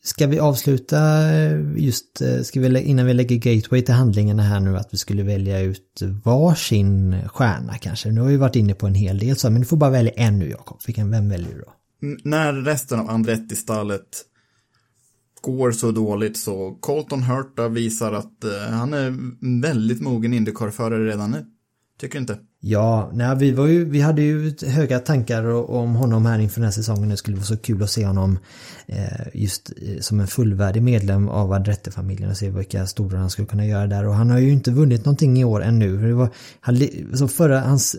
[0.05, 4.61] Ska vi avsluta eh, just, eh, ska vi, innan vi lägger Gateway till handlingarna här
[4.61, 8.11] nu, att vi skulle välja ut varsin stjärna kanske.
[8.11, 10.13] Nu har vi varit inne på en hel del så, men du får bara välja
[10.13, 10.81] en nu Jakob.
[10.87, 11.73] Vilken, vem väljer du då?
[12.25, 14.25] när resten av Andretti-stallet
[15.41, 19.15] går så dåligt så Colton Hurta visar att eh, han är
[19.61, 21.47] väldigt mogen Indycar-förare redan nu.
[21.99, 22.39] Tycker du inte?
[22.67, 26.65] Ja, nej, vi, var ju, vi hade ju höga tankar om honom här inför den
[26.65, 27.09] här säsongen.
[27.09, 28.39] Det skulle vara så kul att se honom
[28.87, 33.49] eh, just eh, som en fullvärdig medlem av Adrette-familjen och se vilka stora han skulle
[33.49, 34.07] kunna göra där.
[34.07, 36.09] Och han har ju inte vunnit någonting i år ännu.
[36.09, 36.29] Det var,
[36.61, 37.97] han, så förra, hans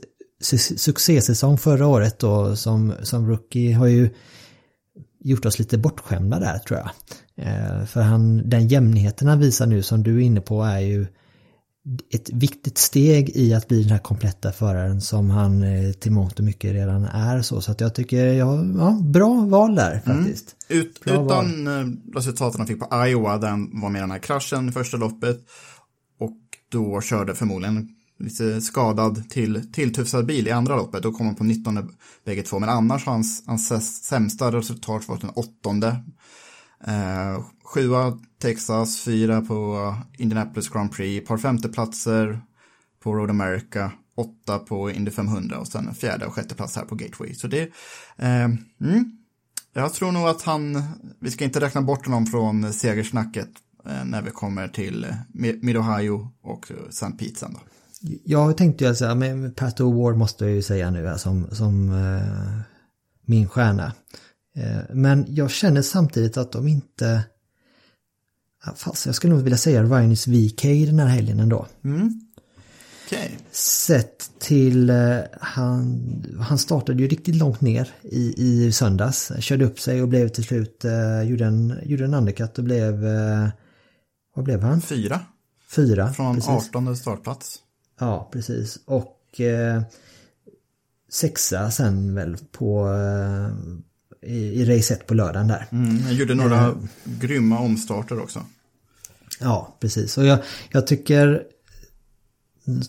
[0.77, 4.09] succésäsong förra året då som, som rookie har ju
[5.19, 6.89] gjort oss lite bortskämda där tror jag.
[7.47, 11.07] Eh, för han, den jämnheten han visar nu som du är inne på är ju
[12.13, 16.39] ett viktigt steg i att bli den här kompletta föraren som han eh, till mångt
[16.39, 17.61] och mycket redan är så.
[17.61, 20.17] Så att jag tycker, ja, ja bra val där mm.
[20.17, 20.55] faktiskt.
[20.69, 20.81] Mm.
[20.81, 21.67] Ut, utan val.
[21.67, 25.39] Eh, resultaten han fick på Iowa, den var med den här kraschen i första loppet.
[26.19, 26.37] Och
[26.69, 31.03] då körde förmodligen lite skadad till tilltufsad bil i andra loppet.
[31.03, 31.95] Då kom han på 19
[32.25, 32.59] bägge två.
[32.59, 36.03] Men annars har hans, hans sämsta resultat varit den åttonde.
[36.87, 42.41] Eh, sjua Texas, fyra på Indianapolis Grand Prix, par femteplatser
[43.03, 46.85] på Road America, åtta på Indy 500 och sen en fjärde och sjätte plats här
[46.85, 47.33] på Gateway.
[47.33, 47.61] Så det,
[48.17, 48.43] eh,
[48.81, 49.17] mm,
[49.73, 50.83] jag tror nog att han,
[51.19, 53.49] vi ska inte räkna bort honom från segersnacket
[53.85, 57.11] eh, när vi kommer till Mid-Ohio och St.
[57.11, 57.59] Pete sen då.
[58.23, 62.61] Jag tänkte ju alltså, men Pat O'Ward måste jag ju säga nu som, som eh,
[63.25, 63.93] min stjärna.
[64.57, 67.23] Uh, men jag känner samtidigt att de inte...
[68.75, 71.67] Fast jag skulle nog vilja säga Ryanus VK den här helgen ändå.
[71.83, 72.21] Mm.
[73.05, 73.29] Okay.
[73.51, 76.01] Sett till, uh, han,
[76.39, 79.31] han startade ju riktigt långt ner i, i söndags.
[79.39, 83.05] Körde upp sig och blev till slut, uh, gjorde, en, gjorde en undercut och blev,
[84.35, 84.81] vad blev han?
[84.81, 85.19] Fyra.
[85.67, 86.69] Fyra, Från precis.
[86.69, 87.59] 18 startplats.
[87.99, 88.79] Ja, precis.
[88.85, 89.81] Och eh,
[91.09, 93.49] sexa sen väl på eh,
[94.25, 95.67] i, i race 1 på lördagen där.
[95.71, 98.41] Mm, jag gjorde några eh, grymma omstarter också.
[99.39, 100.17] Ja, precis.
[100.17, 100.39] Och jag,
[100.71, 101.43] jag tycker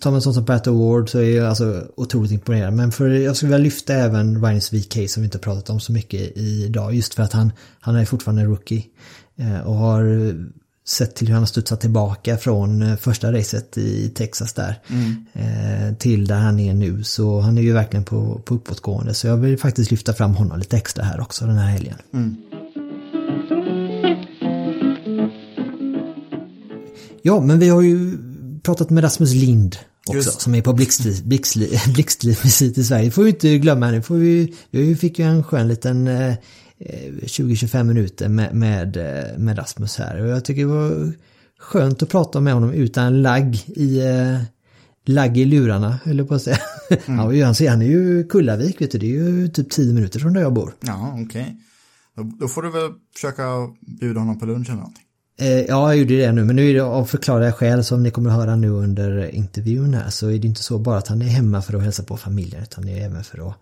[0.01, 2.75] Tar man en sån som Pat Award så är jag alltså otroligt imponerad.
[2.75, 5.93] Men för jag skulle vilja lyfta även Ryan's VK som vi inte pratat om så
[5.93, 6.95] mycket idag.
[6.95, 8.85] Just för att han, han är fortfarande rookie.
[9.37, 10.35] Eh, och har
[10.89, 14.81] sett till hur han har studsat tillbaka från eh, första racet i Texas där.
[15.33, 17.05] Eh, till där han är nu.
[17.05, 19.15] Så han är ju verkligen på, på uppåtgående.
[19.15, 21.97] Så jag vill faktiskt lyfta fram honom lite extra här också den här helgen.
[27.23, 28.19] Ja, men vi har ju
[28.63, 30.41] pratat med Rasmus Lind också, Just.
[30.41, 32.39] som är på blixtliv
[32.79, 33.11] i Sverige.
[33.11, 34.03] får vi inte glömma nu.
[34.03, 36.35] Får vi, vi fick ju en skön liten eh,
[36.81, 40.23] 20-25 minuter med, med, eh, med Rasmus här.
[40.23, 41.13] Och jag tycker det var
[41.59, 44.41] skönt att prata med honom utan lagg i, eh,
[45.05, 46.59] lagg i lurarna, höll jag på att säga.
[47.07, 48.99] Ja, han, ser- han är ju Kullavik, vet du.
[48.99, 50.73] Det är ju typ 10 minuter från där jag bor.
[50.81, 51.57] Ja, okej.
[52.17, 53.43] Då, då får du väl försöka
[54.01, 55.03] bjuda honom på lunch eller någonting.
[55.39, 58.11] Eh, ja, jag gjorde det nu, men nu är det av förklarliga skäl som ni
[58.11, 61.23] kommer att höra nu under intervjun här så är det inte så bara att han
[61.23, 63.55] är hemma för att hälsa på familjen utan det är även för att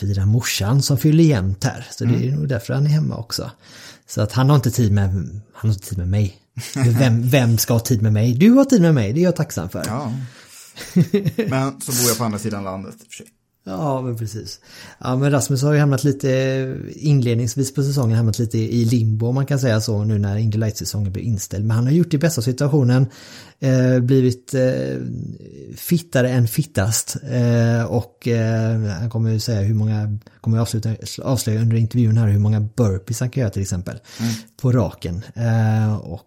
[0.00, 1.86] fira morsan som fyller jämnt här.
[1.90, 3.50] Så det är nog därför han är hemma också.
[4.06, 6.36] Så att han har inte tid med, han har inte tid med mig.
[6.74, 8.34] Vem, vem ska ha tid med mig?
[8.34, 9.84] Du har tid med mig, det är jag tacksam för.
[9.86, 10.12] Ja.
[11.48, 12.94] Men så bor jag på andra sidan landet
[13.66, 14.60] Ja, men precis.
[14.98, 16.28] Ja, men Rasmus har ju hamnat lite
[16.94, 20.58] inledningsvis på säsongen hamnat lite i limbo om man kan säga så nu när Indy
[20.58, 21.64] Light-säsongen blir inställd.
[21.64, 23.06] Men han har gjort det bästa situationen,
[23.60, 24.96] eh, blivit eh,
[25.76, 31.60] fittare än fittast eh, och eh, han kommer ju säga hur många, kommer avsluta, avslöja
[31.60, 33.98] under intervjun här hur många burpees han kan göra till exempel
[34.62, 35.22] på raken.
[35.34, 36.22] Eh, och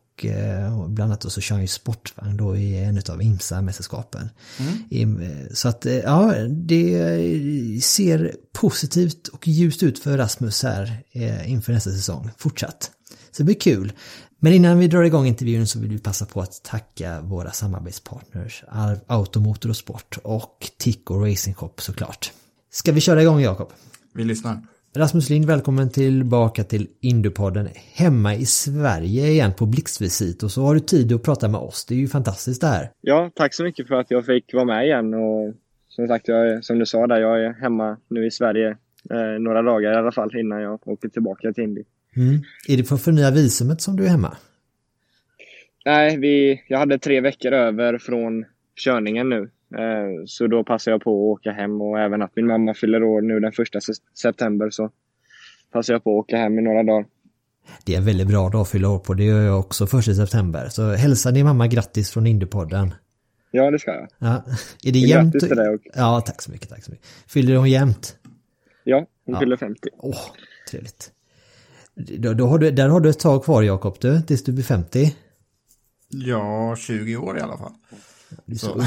[0.81, 4.29] och bland annat så kör han ju sportvagn då i en av IMSA-mästerskapen.
[4.89, 5.05] I-
[5.55, 11.73] Så att eh, ja, det ser positivt och ljust ut för Rasmus här eh, inför
[11.73, 12.91] nästa säsong, fortsatt.
[13.31, 13.93] Så det blir kul.
[14.39, 18.63] Men innan vi drar igång intervjun så vill vi passa på att tacka våra samarbetspartners
[19.07, 22.31] Automotor och Sport och Tico Racing Shop såklart.
[22.71, 23.71] Ska vi köra igång Jakob?
[24.13, 24.61] Vi lyssnar.
[24.97, 30.73] Rasmus Lind, välkommen tillbaka till Indupodden hemma i Sverige igen på blixtvisit och så har
[30.73, 31.85] du tid att prata med oss.
[31.85, 32.89] Det är ju fantastiskt det här.
[33.01, 35.13] Ja, tack så mycket för att jag fick vara med igen.
[35.13, 35.53] Och
[35.87, 38.77] som sagt, jag är, som du sa där, jag är hemma nu i Sverige
[39.09, 41.83] eh, några dagar i alla fall innan jag åker tillbaka till Indy.
[42.67, 44.37] Är det för att förnya visumet som du är hemma?
[45.85, 49.49] Nej, vi, jag hade tre veckor över från körningen nu.
[49.73, 53.03] Eh, så då passar jag på att åka hem och även att min mamma fyller
[53.03, 54.89] år nu den första se- september så
[55.71, 57.05] passar jag på att åka hem i några dagar.
[57.85, 60.13] Det är en väldigt bra dag att fylla år på, det gör jag också första
[60.13, 60.67] september.
[60.69, 62.93] Så hälsa din mamma grattis från Indiepodden.
[63.51, 64.07] Ja, det ska jag.
[64.19, 64.43] Ja.
[64.83, 65.33] Är det jämnt?
[65.33, 65.89] Grattis till dig också.
[65.95, 67.05] Ja, tack så mycket, tack så mycket.
[67.27, 68.17] Fyller hon jämnt?
[68.83, 69.39] Ja, hon Ja.
[69.39, 69.89] fyller 50.
[69.97, 70.15] Åh,
[70.71, 71.11] trevligt.
[71.95, 74.63] Då, då har du, där har du ett tag kvar Jakob du, tills du blir
[74.63, 75.15] 50.
[76.09, 77.71] Ja, 20 år i alla fall.
[78.59, 78.83] Så.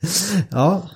[0.50, 0.88] ja,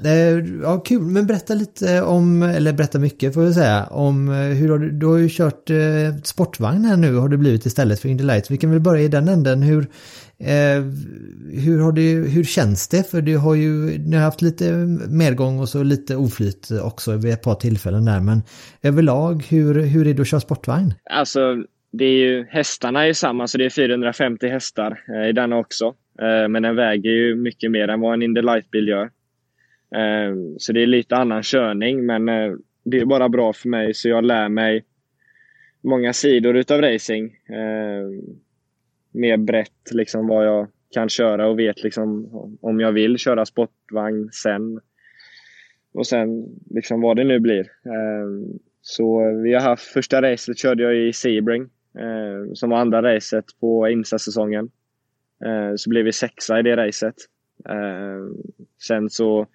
[0.63, 1.03] ja, kul.
[1.03, 4.91] Men berätta lite om, eller berätta mycket får jag säga, om eh, hur har du,
[4.91, 5.77] du har ju kört eh,
[6.25, 8.51] sportvagn här nu har det blivit istället för Indy Lights.
[8.51, 9.63] Vi kan väl börja i den änden.
[9.63, 9.81] Hur,
[10.39, 10.83] eh,
[11.53, 13.11] hur, har det, hur känns det?
[13.11, 14.73] För du har ju, ni har haft lite
[15.09, 18.21] medgång och så lite oflyt också vid ett par tillfällen där.
[18.21, 18.43] Men
[18.83, 20.95] överlag, hur, hur är det att köra sportvagn?
[21.11, 21.41] Alltså,
[21.93, 25.59] det är ju, hästarna är ju samma, så det är 450 hästar eh, i denna
[25.59, 25.95] också.
[26.21, 29.11] Eh, men den väger ju mycket mer än vad en Indy Light-bil gör.
[29.97, 32.53] Eh, så det är lite annan körning, men eh,
[32.85, 34.85] det är bara bra för mig så jag lär mig
[35.81, 37.35] många sidor utav racing.
[37.49, 38.09] Eh,
[39.13, 42.29] mer brett liksom vad jag kan köra och vet liksom
[42.61, 44.81] om jag vill köra sportvagn sen.
[45.93, 47.61] Och sen liksom vad det nu blir.
[47.61, 53.03] Eh, så vi har haft, första racet körde jag i Sebring, eh, som var andra
[53.03, 54.71] racet på IMSA-säsongen.
[55.45, 57.15] Eh, så blev vi sexa i det racet.
[57.69, 58.45] Eh,
[58.87, 59.47] sen så,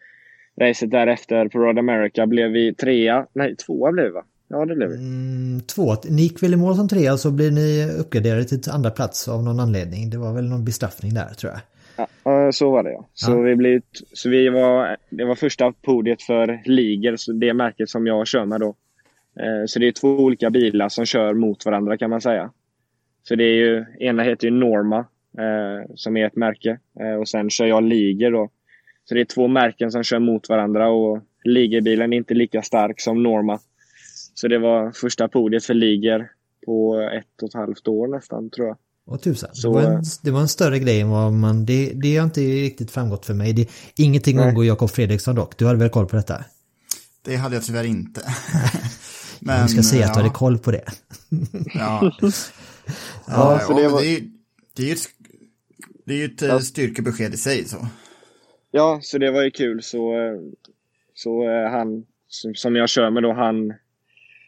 [0.61, 4.23] racet därefter på Road America blev vi trea, nej tvåa blev vi va?
[4.47, 4.95] Ja det blev vi.
[4.95, 8.89] Mm, två, ni gick väl i mål som trea så blir ni uppgraderade till andra
[8.89, 10.09] plats av någon anledning.
[10.09, 11.61] Det var väl någon bestraffning där tror jag.
[12.23, 13.07] Ja, så var det ja.
[13.13, 13.41] Så, Ja.
[13.41, 13.81] Vi blev,
[14.13, 18.45] så vi var, det var första podiet för Liger, så det märket som jag kör
[18.45, 18.75] med då.
[19.39, 22.51] Eh, Så det är två olika bilar som kör mot varandra kan man säga.
[23.27, 24.99] Så det är ju, ena heter ju Norma,
[25.37, 26.79] eh, som är ett märke.
[26.99, 28.49] Eh, och sen kör jag Liger då.
[29.05, 33.01] Så det är två märken som kör mot varandra och Ligerbilen är inte lika stark
[33.01, 33.59] som Norma.
[34.33, 36.31] Så det var första podiet för Liger
[36.65, 38.77] på ett och ett halvt år nästan tror jag.
[39.07, 39.49] Och tusan.
[39.53, 41.65] Så, det, var en, det var en större grej än vad man...
[41.65, 43.53] Det, det har inte riktigt framgått för mig.
[43.53, 44.47] Det, ingenting Nej.
[44.47, 45.57] undgår Jakob Fredriksson dock.
[45.57, 46.45] Du hade väl koll på detta?
[47.25, 48.21] Det hade jag tyvärr inte.
[49.41, 50.83] Men, du ska säga att du ja, hade koll på det.
[51.73, 52.31] Ja, Ja,
[53.27, 54.29] ja, ja, det var- det är ju
[54.75, 55.07] det är ju ett,
[56.05, 57.77] det är ett eh, styrkebesked i sig så.
[58.71, 59.83] Ja, så det var ju kul.
[59.83, 60.39] Så, eh,
[61.13, 62.05] så eh, han
[62.55, 63.73] som, jag kör med då, han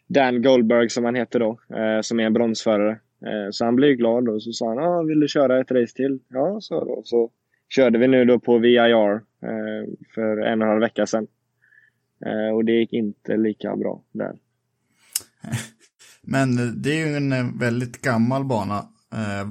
[0.08, 1.60] Dan Goldberg som han heter då,
[2.02, 3.00] som är en bronsförare.
[3.52, 6.20] Så han blev glad och så sa han, ah, vill du köra ett race till?
[6.28, 7.02] Ja, så då.
[7.06, 7.32] Så
[7.70, 9.22] körde vi nu då på VIR
[10.16, 11.28] för en och en halv vecka sedan.
[12.54, 14.36] Och det gick inte lika bra där.
[16.22, 18.78] Men det är ju en väldigt gammal bana.
[19.14, 19.50] Eh,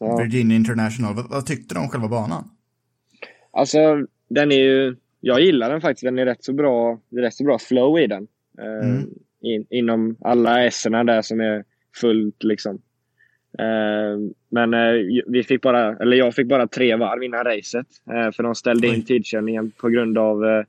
[0.00, 0.16] ja.
[0.16, 1.14] Virginia International.
[1.14, 2.50] Vad, vad, tyckte du om själva banan?
[3.50, 4.96] Alltså, den är ju...
[5.20, 6.04] Jag gillar den faktiskt.
[6.04, 8.26] Den är rätt så bra, det är rätt så bra flow i den.
[8.58, 9.08] Eh, mm.
[9.40, 11.64] in, inom alla s där som är
[11.94, 12.80] fullt liksom.
[13.58, 14.18] Eh,
[14.48, 17.86] men eh, vi fick bara, eller jag fick bara tre varv innan racet.
[18.10, 20.64] Eh, för de ställde in tidkörningen på grund av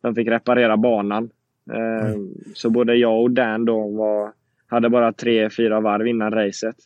[0.00, 1.30] de fick reparera banan.
[1.72, 2.34] Mm.
[2.54, 4.32] Så både jag och Dan då var,
[4.66, 6.76] hade bara tre, fyra varv innan racet.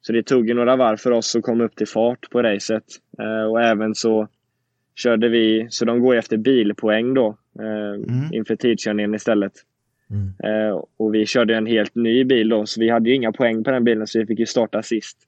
[0.00, 2.84] Så det tog ju några varv för oss att komma upp till fart på racet.
[3.50, 4.28] Och även så
[4.94, 8.32] körde vi, så de går efter bilpoäng då mm.
[8.32, 9.52] inför tidkörningen istället.
[10.10, 10.68] Mm.
[10.68, 13.64] Eh, och vi körde en helt ny bil då, så vi hade ju inga poäng
[13.64, 15.18] på den bilen så vi fick ju starta sist.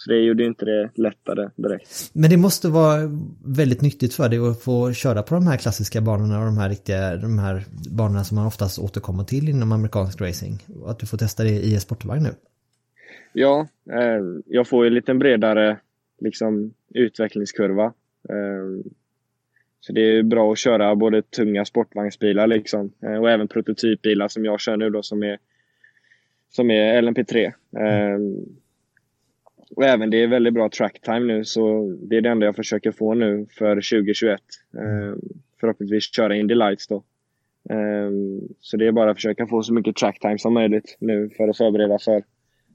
[0.00, 2.10] Så det gjorde inte det lättare direkt.
[2.12, 2.98] Men det måste vara
[3.44, 6.68] väldigt nyttigt för dig att få köra på de här klassiska banorna och de här
[6.68, 10.62] riktiga, de här banorna som man oftast återkommer till inom amerikansk racing.
[10.86, 12.30] Att du får testa det i sportvagn nu.
[13.32, 15.78] Ja, eh, jag får ju en lite bredare
[16.20, 17.84] liksom, utvecklingskurva.
[18.28, 18.90] Eh,
[19.80, 24.44] så det är bra att köra både tunga sportvagnsbilar liksom, eh, och även prototypbilar som
[24.44, 25.38] jag kör nu då som är,
[26.50, 27.52] som är LMP3.
[27.76, 28.46] Mm.
[29.76, 32.92] Och även det är väldigt bra tracktime nu så det är det enda jag försöker
[32.92, 34.40] få nu för 2021.
[34.74, 35.12] Mm.
[35.12, 35.20] Ehm,
[35.60, 37.04] förhoppningsvis köra Indy Lights då.
[37.70, 41.48] Ehm, så det är bara att försöka få så mycket tracktime som möjligt nu för
[41.48, 42.22] att förbereda för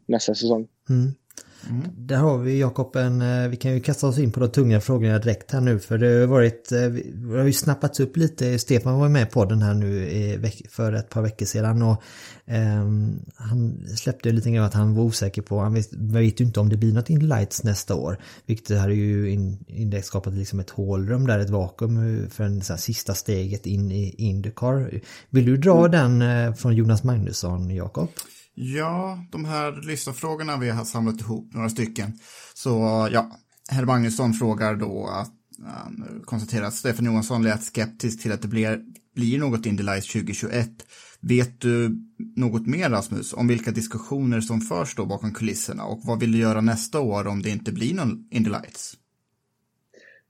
[0.05, 0.67] nästa säsong.
[0.89, 1.11] Mm.
[1.69, 1.81] Mm.
[1.97, 4.81] Där har vi Jakob en, eh, vi kan ju kasta oss in på de tunga
[4.81, 6.79] frågorna direkt här nu för det har varit, eh,
[7.37, 11.21] har ju snappats upp lite, Stefan var med på den här nu för ett par
[11.21, 12.03] veckor sedan och
[12.45, 16.59] um, han släppte lite grann att han var osäker på, han vet, vet ju inte
[16.59, 18.17] om det blir något in lights nästa år.
[18.45, 22.73] Vilket hade ju in, index skapat liksom ett hålrum där, ett vakuum för en så
[22.73, 25.01] här, sista steget in i Indycar.
[25.29, 25.91] Vill du dra mm.
[25.91, 28.09] den eh, från Jonas Magnusson, Jakob?
[28.55, 32.13] Ja, de här lyssnarfrågorna vi har samlat ihop, några stycken.
[32.53, 32.69] Så
[33.11, 33.37] ja,
[33.69, 35.31] herr Magnusson frågar då att
[35.65, 38.81] han konstaterar att Stefan Johansson lät skeptisk till att det blir,
[39.15, 40.69] blir något Lights 2021.
[41.19, 41.97] Vet du
[42.35, 46.37] något mer Rasmus om vilka diskussioner som förs då bakom kulisserna och vad vill du
[46.37, 48.97] göra nästa år om det inte blir någon Indy Lights?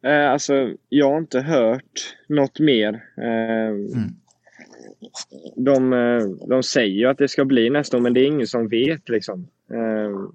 [0.03, 0.53] Eh, alltså,
[0.89, 2.93] jag har inte hört något mer.
[3.17, 4.15] Eh, mm
[5.56, 8.47] de, eh, de säger ju att det ska bli nästa år, men det är ingen
[8.47, 9.10] som vet.
[9.10, 9.47] Liksom.
[9.72, 10.30] Eh,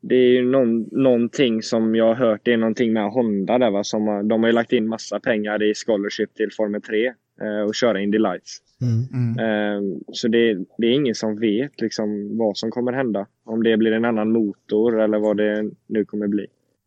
[0.00, 3.70] det är ju någon, någonting som jag har hört, det är någonting med Honda där
[3.70, 7.60] va, som de har ju lagt in massa pengar i scholarship till Formel 3 eh,
[7.66, 8.58] och köra Indy Lights.
[8.80, 9.36] Mm.
[9.38, 10.00] Mm.
[10.12, 13.26] Så det, det, är ingen som vet liksom vad som kommer hända.
[13.44, 16.46] Om det blir en annan motor eller vad det nu kommer bli.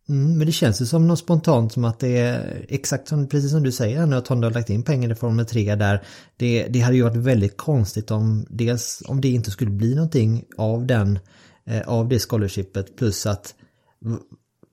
[0.10, 3.51] Mm, men det känns ju som något spontant som att det är exakt som, precis
[3.51, 6.03] som du säger nu att Honda har lagt in pengar i Formel 3 där.
[6.38, 10.45] Det, det hade ju varit väldigt konstigt om dels om det inte skulle bli någonting
[10.57, 11.20] av den
[11.66, 13.55] eh, av det scholarshipet plus att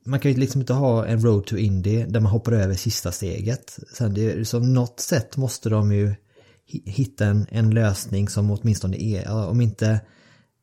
[0.06, 3.12] man kan ju liksom inte ha en road to Indy där man hoppar över sista
[3.12, 3.78] steget.
[3.92, 6.14] Sen det, så något sätt måste de ju
[6.84, 10.00] hitta en, en lösning som åtminstone är, om inte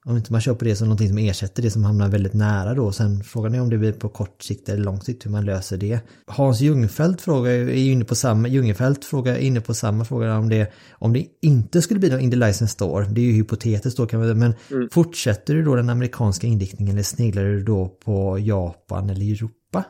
[0.06, 2.92] om inte man på det som någonting som ersätter det som hamnar väldigt nära då.
[2.92, 5.78] Sen frågan är om det blir på kort sikt eller lång sikt hur man löser
[5.78, 6.00] det.
[6.28, 10.72] Hans Ljungfelt frågar, är inne på samma, Ljungfelt frågar inne på samma fråga om det,
[10.92, 13.06] om det inte skulle bli någon Indy License Store.
[13.06, 14.90] Det är ju hypotetiskt då kan man men mm.
[14.90, 19.84] fortsätter du då den amerikanska inriktningen eller sneglar du då på Japan eller Europa?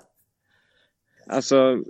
[1.28, 1.84] Alltså,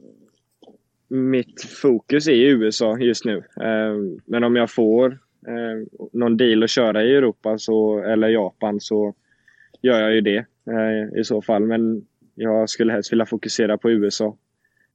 [1.07, 3.37] mitt fokus är USA just nu.
[3.37, 8.79] Eh, men om jag får eh, någon deal att köra i Europa så, eller Japan
[8.79, 9.13] så
[9.81, 10.37] gör jag ju det
[10.67, 11.65] eh, i så fall.
[11.65, 14.37] Men jag skulle helst vilja fokusera på USA.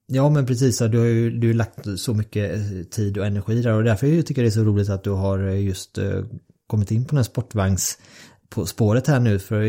[0.07, 3.63] Ja men precis, du har ju du har lagt så mycket eh, tid och energi
[3.63, 6.25] där och därför tycker jag det är så roligt att du har eh, just eh,
[6.67, 7.99] kommit in på den här sportvagns
[8.49, 9.63] på spåret här nu för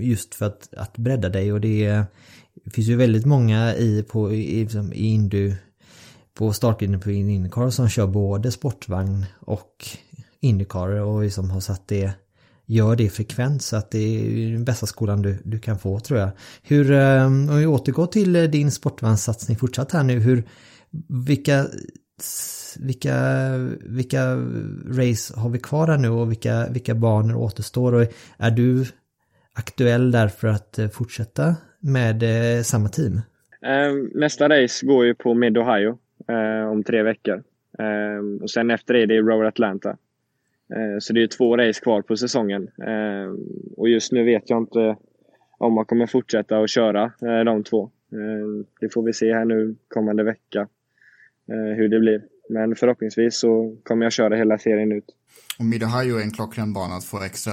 [0.00, 2.04] just för att, att bredda dig och det,
[2.64, 5.54] det finns ju väldigt många i, på, i, liksom, i indu
[6.40, 9.86] på startlinjen på Indycar som kör både sportvagn och
[10.40, 12.12] Indycar och liksom har satt det
[12.66, 16.20] gör det frekvent så att det är den bästa skolan du, du kan få tror
[16.20, 16.30] jag.
[16.62, 20.42] Hur, eh, om vi återgår till eh, din sportvagnssatsning fortsatt här nu, hur,
[21.08, 21.66] vilka,
[22.78, 23.16] vilka,
[23.80, 24.36] vilka
[24.88, 28.06] race har vi kvar här nu och vilka, vilka banor återstår och
[28.38, 28.86] är du
[29.54, 32.22] aktuell där för att eh, fortsätta med
[32.66, 33.20] samma team?
[34.14, 37.42] Nästa race går ju på Mid Ohio eh, om tre veckor.
[37.78, 39.90] Eh, och sen efter det är det Road Atlanta.
[40.74, 42.62] Eh, så det är två race kvar på säsongen.
[42.62, 43.34] Eh,
[43.76, 44.96] och just nu vet jag inte
[45.58, 47.90] om man kommer fortsätta att köra eh, de två.
[48.12, 50.60] Eh, det får vi se här nu kommande vecka
[51.48, 52.22] eh, hur det blir.
[52.48, 55.04] Men förhoppningsvis så kommer jag köra hela serien ut.
[55.58, 57.52] Och Mid-Ohio är en klockren bana att få extra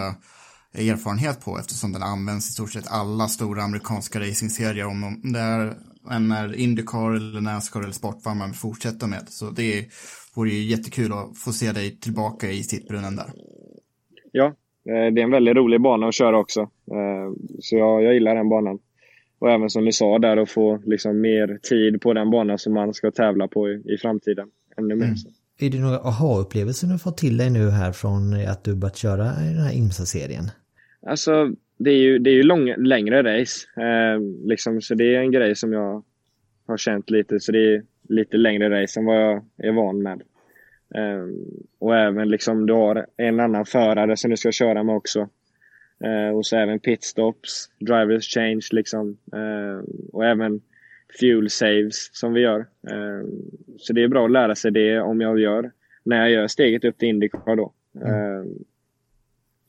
[0.74, 5.74] erfarenhet på eftersom den används i stort sett alla stora amerikanska racingserier om det är
[6.12, 9.30] en är Indycar eller Nascar eller Sportvagn man vill fortsätta med.
[9.30, 9.86] Så det
[10.36, 13.26] vore ju jättekul att få se dig tillbaka i sittbrunnen där.
[14.32, 16.62] Ja, eh, det är en väldigt rolig bana att köra också.
[16.62, 18.80] Eh, så jag, jag gillar den banan.
[19.40, 22.74] Och även som ni sa där att få liksom mer tid på den banan som
[22.74, 24.48] man ska tävla på i, i framtiden.
[24.78, 25.06] Ännu mer.
[25.06, 25.18] Mm.
[25.60, 29.26] Är det några aha-upplevelser du fått till dig nu här från att du börjat köra
[29.26, 30.52] i den här IMSA-serien?
[31.08, 33.82] Alltså, det är ju, det är ju lång, längre race.
[33.82, 36.04] Eh, liksom, så det är en grej som jag
[36.68, 37.40] har känt lite.
[37.40, 40.22] Så det är lite längre race än vad jag är van med.
[40.96, 41.28] Eh,
[41.80, 45.30] och även liksom du har en annan förare som du ska köra med också.
[46.04, 49.18] Eh, och så även pitstops, drivers change liksom.
[49.34, 50.62] Eh, och även
[51.20, 52.66] fuel saves som vi gör.
[52.92, 53.42] Ehm,
[53.78, 55.72] så det är bra att lära sig det om jag gör,
[56.04, 57.74] när jag gör steget upp till Indycar då.
[57.96, 58.12] Mm.
[58.14, 58.48] Ehm,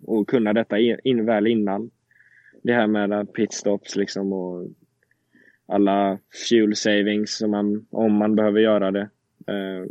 [0.04, 1.90] och kunna detta in, väl innan.
[2.62, 4.68] Det här med pitstops liksom och
[5.66, 9.10] alla fuel savings som man, om man behöver göra det.
[9.46, 9.88] Ehm,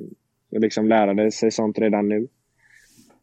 [0.52, 2.28] och liksom lära sig sånt redan nu.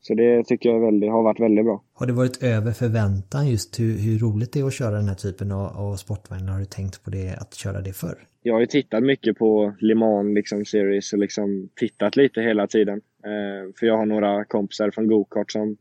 [0.00, 1.84] Så det tycker jag väldigt, har varit väldigt bra.
[1.92, 5.14] Har det varit över förväntan just hur, hur roligt det är att köra den här
[5.14, 6.52] typen av, av sportvagnar?
[6.52, 8.18] Har du tänkt på det, att köra det förr?
[8.42, 12.66] Jag har ju tittat mycket på Le Mans liksom, series och liksom tittat lite hela
[12.66, 13.00] tiden.
[13.24, 15.76] Eh, för jag har några kompisar från gokart som,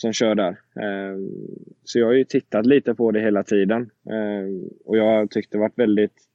[0.00, 0.50] som kör där.
[0.50, 1.18] Eh,
[1.84, 3.90] så jag har ju tittat lite på det hela tiden.
[4.10, 6.26] Eh, och jag har tyckt det varit väldigt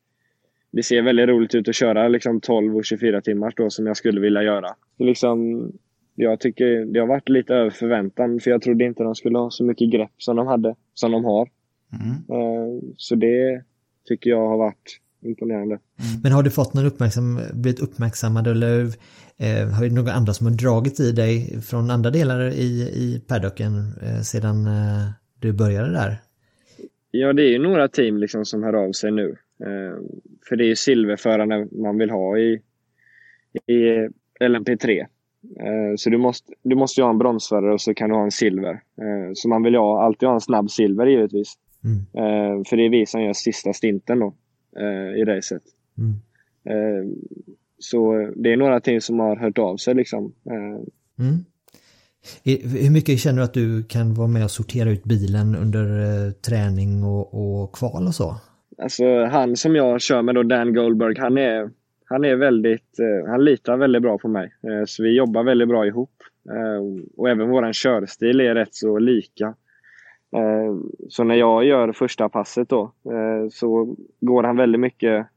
[0.71, 3.97] det ser väldigt roligt ut att köra liksom 12 och 24 timmar då som jag
[3.97, 4.67] skulle vilja göra.
[4.97, 5.71] Så liksom,
[6.15, 9.49] jag tycker det har varit lite över förväntan för jag trodde inte de skulle ha
[9.49, 11.49] så mycket grepp som de hade, som de har.
[11.93, 12.41] Mm.
[12.41, 13.63] Uh, så det
[14.05, 15.75] tycker jag har varit imponerande.
[15.75, 16.21] Mm.
[16.23, 18.81] Men har du fått någon uppmärksam, blivit uppmärksammad eller
[19.37, 23.21] eh, har det några andra som har dragit i dig från andra delar i, i
[23.27, 25.09] paddocken eh, sedan eh,
[25.39, 26.17] du började där?
[27.11, 29.35] Ja, det är ju några team liksom som hör av sig nu.
[29.59, 29.97] Eh,
[30.49, 32.61] för det är ju silverförarna man vill ha i,
[33.67, 34.09] i
[34.39, 34.99] LMP3.
[35.59, 38.31] Eh, så du måste, du måste ha en bronsförare och så kan du ha en
[38.31, 38.71] silver.
[38.73, 41.53] Eh, så man vill ha, alltid ha en snabb silver givetvis.
[41.83, 42.65] Mm.
[42.65, 44.33] För det är vi som gör sista stinten då
[45.17, 45.63] i racet.
[45.97, 46.13] Mm.
[47.79, 50.33] Så det är några ting som har hört av sig liksom.
[51.19, 51.45] Mm.
[52.83, 57.03] Hur mycket känner du att du kan vara med och sortera ut bilen under träning
[57.03, 58.35] och, och kval och så?
[58.77, 61.69] Alltså han som jag kör med då, Dan Goldberg, han är
[62.05, 64.53] han är väldigt, eh, han litar väldigt bra på mig.
[64.63, 66.13] Eh, så vi jobbar väldigt bra ihop.
[66.49, 69.55] Eh, och även vår körstil är rätt så lika.
[71.09, 72.91] Så när jag gör första passet då
[73.51, 75.27] så går han väldigt mycket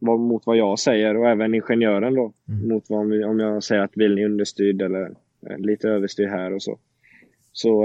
[0.00, 2.32] mot vad jag säger och även ingenjören då.
[2.48, 2.68] Mm.
[2.68, 5.14] Mot vad, om jag säger att bilen är understyrd eller
[5.58, 6.78] lite överstyrd här och så.
[7.52, 7.80] Så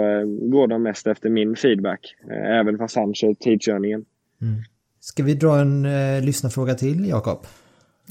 [0.52, 2.16] går de mest efter min feedback.
[2.32, 4.06] Även fast han kör tidkörningen.
[4.42, 4.54] Mm.
[5.00, 7.40] Ska vi dra en eh, lyssnarfråga till, Jakob?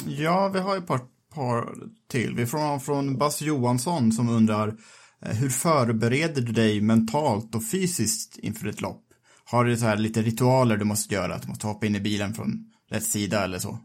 [0.06, 1.00] Ja, vi har ett par,
[1.34, 1.68] par
[2.08, 2.34] till.
[2.36, 4.74] Vi får från Bas Johansson som undrar eh,
[5.20, 9.04] hur förbereder du dig mentalt och fysiskt inför ett lopp?
[9.44, 11.34] Har du så här lite ritualer du måste göra?
[11.34, 13.78] Att du måste hoppa in i bilen från rätt sida eller så?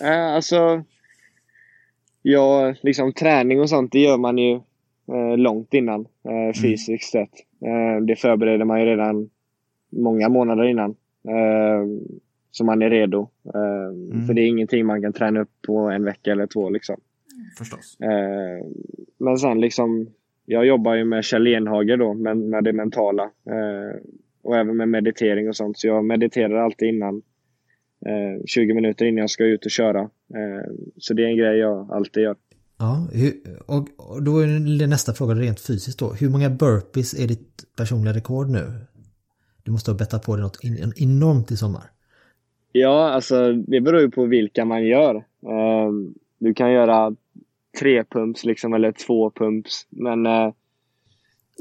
[0.00, 0.84] Äh, alltså,
[2.22, 4.54] ja, liksom träning och sånt, det gör man ju
[5.12, 6.54] eh, långt innan eh, mm.
[6.54, 7.26] fysiskt mm.
[7.26, 7.38] sett.
[7.64, 9.30] Eh, det förbereder man ju redan
[9.90, 10.90] många månader innan.
[11.28, 11.86] Eh,
[12.50, 13.28] så man är redo.
[13.54, 14.26] Eh, mm.
[14.26, 16.70] För det är ingenting man kan träna upp på en vecka eller två.
[16.70, 16.96] Liksom.
[17.58, 17.96] Förstås.
[18.00, 18.66] Eh,
[19.18, 20.06] men sen liksom,
[20.46, 23.22] jag jobbar ju med Kjell Enhager då, med, med det mentala.
[23.22, 24.00] Eh,
[24.42, 25.78] och även med meditering och sånt.
[25.78, 27.22] Så jag mediterar alltid innan.
[28.46, 30.10] 20 minuter innan jag ska ut och köra.
[30.96, 32.36] så det är en grej jag alltid gör.
[32.78, 33.08] Ja,
[33.66, 36.12] och, då är nästa fråga rent fysiskt då.
[36.12, 38.72] Hur många burpees är ditt personliga rekord nu?
[39.62, 40.58] Du måste ha bettat på dig något
[40.96, 41.82] enormt i sommar.
[42.72, 45.14] Ja, alltså det beror ju på vilka man gör.
[45.48, 47.16] Ehm, du kan göra
[47.78, 49.86] tre pumps liksom, eller två pumps.
[49.90, 50.52] Men uh,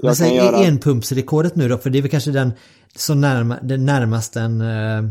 [0.02, 0.58] men säg göra...
[0.58, 2.54] enpumpsrekordet nu då, för det är väl kanske den
[2.96, 5.10] så närma, den närmast den uh,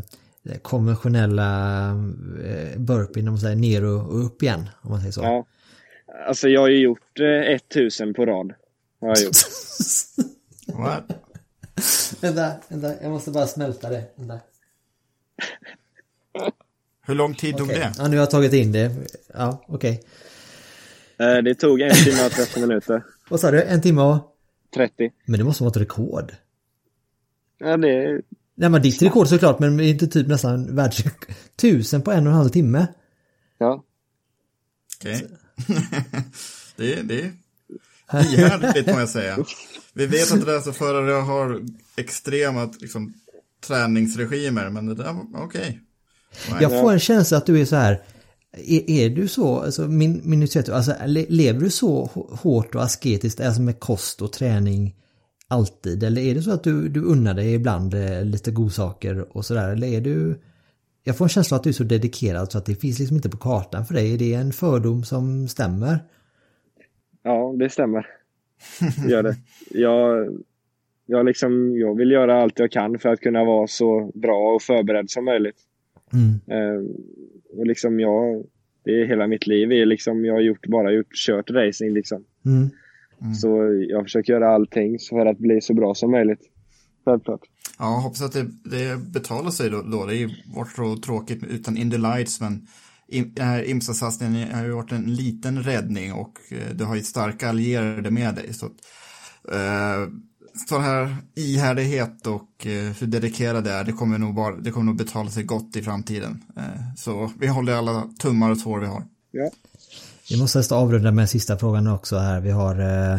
[0.62, 5.22] konventionella uh, burpeen, om man säger ner och, och, upp igen, om man säger så.
[5.22, 5.46] Ja.
[6.26, 8.52] Alltså jag har ju gjort uh, 1000 på rad.
[9.00, 9.36] Har jag gjort.
[12.20, 14.04] Vänta, vänta, jag måste bara smälta det.
[14.14, 14.40] Vänta.
[17.06, 17.92] Hur lång tid tog det?
[17.98, 18.90] Ja, nu har jag tagit in det.
[19.34, 19.90] Ja, okej.
[19.90, 20.04] Okay.
[21.20, 23.02] Eh, det tog en timme och 30 minuter.
[23.30, 23.62] Vad sa du?
[23.62, 24.36] En timme och?
[24.74, 25.10] 30.
[25.24, 26.32] Men det måste vara ett rekord.
[27.58, 28.20] Ja, det,
[28.54, 31.34] Nej men ditt rekord såklart men det är inte typ nästan världsrekord.
[31.56, 32.86] Tusen på en och en halv timme.
[33.58, 33.84] ja.
[35.00, 35.26] Okej.
[36.76, 37.32] det, är- det är
[38.34, 39.38] ihärdigt må jag säga.
[39.92, 41.60] Vi vet att racerförare har
[41.96, 43.14] extrema liksom,
[43.66, 45.80] träningsregimer, men det där var okej.
[46.60, 48.00] Jag får en känsla att du är så här.
[48.52, 52.82] Är, är du så, alltså min, minutitet, alltså le, lever du så hå- hårt och
[52.82, 54.94] asketiskt, alltså med kost och träning
[55.48, 56.02] alltid?
[56.02, 59.72] Eller är det så att du, du unnar dig ibland eh, lite godsaker och sådär?
[59.72, 60.40] Eller är du...
[61.04, 63.30] Jag får en känsla att du är så dedikerad så att det finns liksom inte
[63.30, 64.14] på kartan för dig.
[64.14, 65.98] Är det en fördom som stämmer?
[67.22, 68.06] ja, det stämmer.
[69.08, 69.36] Gör det.
[69.70, 70.28] Jag,
[71.06, 74.62] jag, liksom, jag vill göra allt jag kan för att kunna vara så bra och
[74.62, 75.56] förberedd som möjligt.
[76.12, 76.40] Mm.
[76.46, 76.82] Eh,
[77.52, 78.44] och liksom jag,
[78.84, 79.72] det är hela mitt liv.
[79.72, 82.24] Är liksom, jag har gjort, bara gjort, kört racing liksom.
[82.46, 82.70] Mm.
[83.34, 83.48] Så
[83.88, 86.40] jag försöker göra allting för att bli så bra som möjligt.
[87.04, 87.40] Självklart.
[87.78, 90.06] Ja, hoppas att det, det betalar sig då, då.
[90.06, 92.66] Det har ju varit så tråkigt utan Indy Lights, men
[93.08, 97.48] den här IMSA-satsningen har ju varit en liten räddning och eh, du har ju starka
[97.48, 98.52] allierade med dig.
[98.52, 98.66] Så
[99.52, 100.08] eh,
[100.68, 104.86] så här ihärdighet och eh, hur dedikerad det är, det kommer nog, bara, det kommer
[104.86, 106.42] nog betala sig gott i framtiden.
[106.56, 109.02] Eh, så vi håller alla tummar och tår vi har.
[109.30, 109.50] Ja.
[110.30, 112.40] Vi måste nästan avrunda med sista frågan också här.
[112.40, 113.18] Vi har, eh,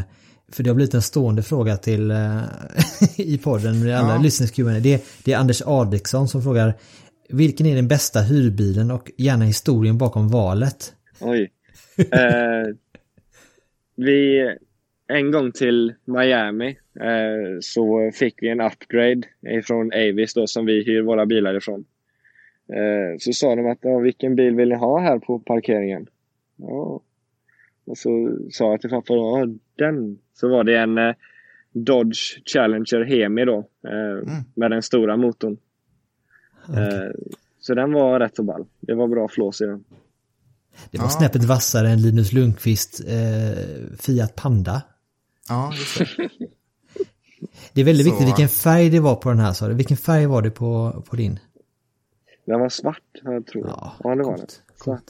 [0.51, 2.41] för det har blivit en stående fråga till eh,
[3.17, 4.21] i podden med alla Ja.
[4.21, 4.51] lyssnings
[4.83, 6.73] det, det är Anders Adiksson som frågar
[7.29, 10.93] Vilken är den bästa hyrbilen och gärna historien bakom valet?
[11.19, 11.51] Oj.
[11.97, 12.75] Eh,
[13.95, 14.47] vi,
[15.07, 16.77] en gång till Miami
[17.61, 19.21] så fick vi en upgrade
[19.63, 21.85] från Avis då som vi hyr våra bilar ifrån.
[22.73, 26.07] Eh, så sa de att ja, vilken bil vill ni ha här på parkeringen?
[26.55, 27.01] Ja.
[27.85, 29.45] Och så sa jag till pappa ja,
[29.77, 30.19] den.
[30.33, 31.13] Så var det en eh,
[31.71, 35.57] Dodge Challenger Hemi då eh, med den stora motorn.
[36.69, 37.11] Eh,
[37.59, 38.65] så den var rätt så ball.
[38.79, 39.83] Det var bra flås i den.
[40.91, 41.09] Det var Ja.
[41.09, 44.81] snäppet vassare än Linus Lundqvist eh, Fiat Panda.
[45.49, 46.29] Ja, just det.
[47.73, 49.73] Det är väldigt Så- viktigt vilken färg det var på den här sa du.
[49.73, 51.39] Vilken färg var det på, på din?
[52.45, 53.73] Den var svart, jag tror jag.
[53.77, 54.47] Ja, Ja, det var den.
[54.83, 55.03] Svart.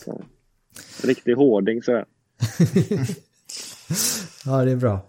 [1.03, 2.05] Riktig hårding sådär.
[4.45, 4.99] Ja, det är bra.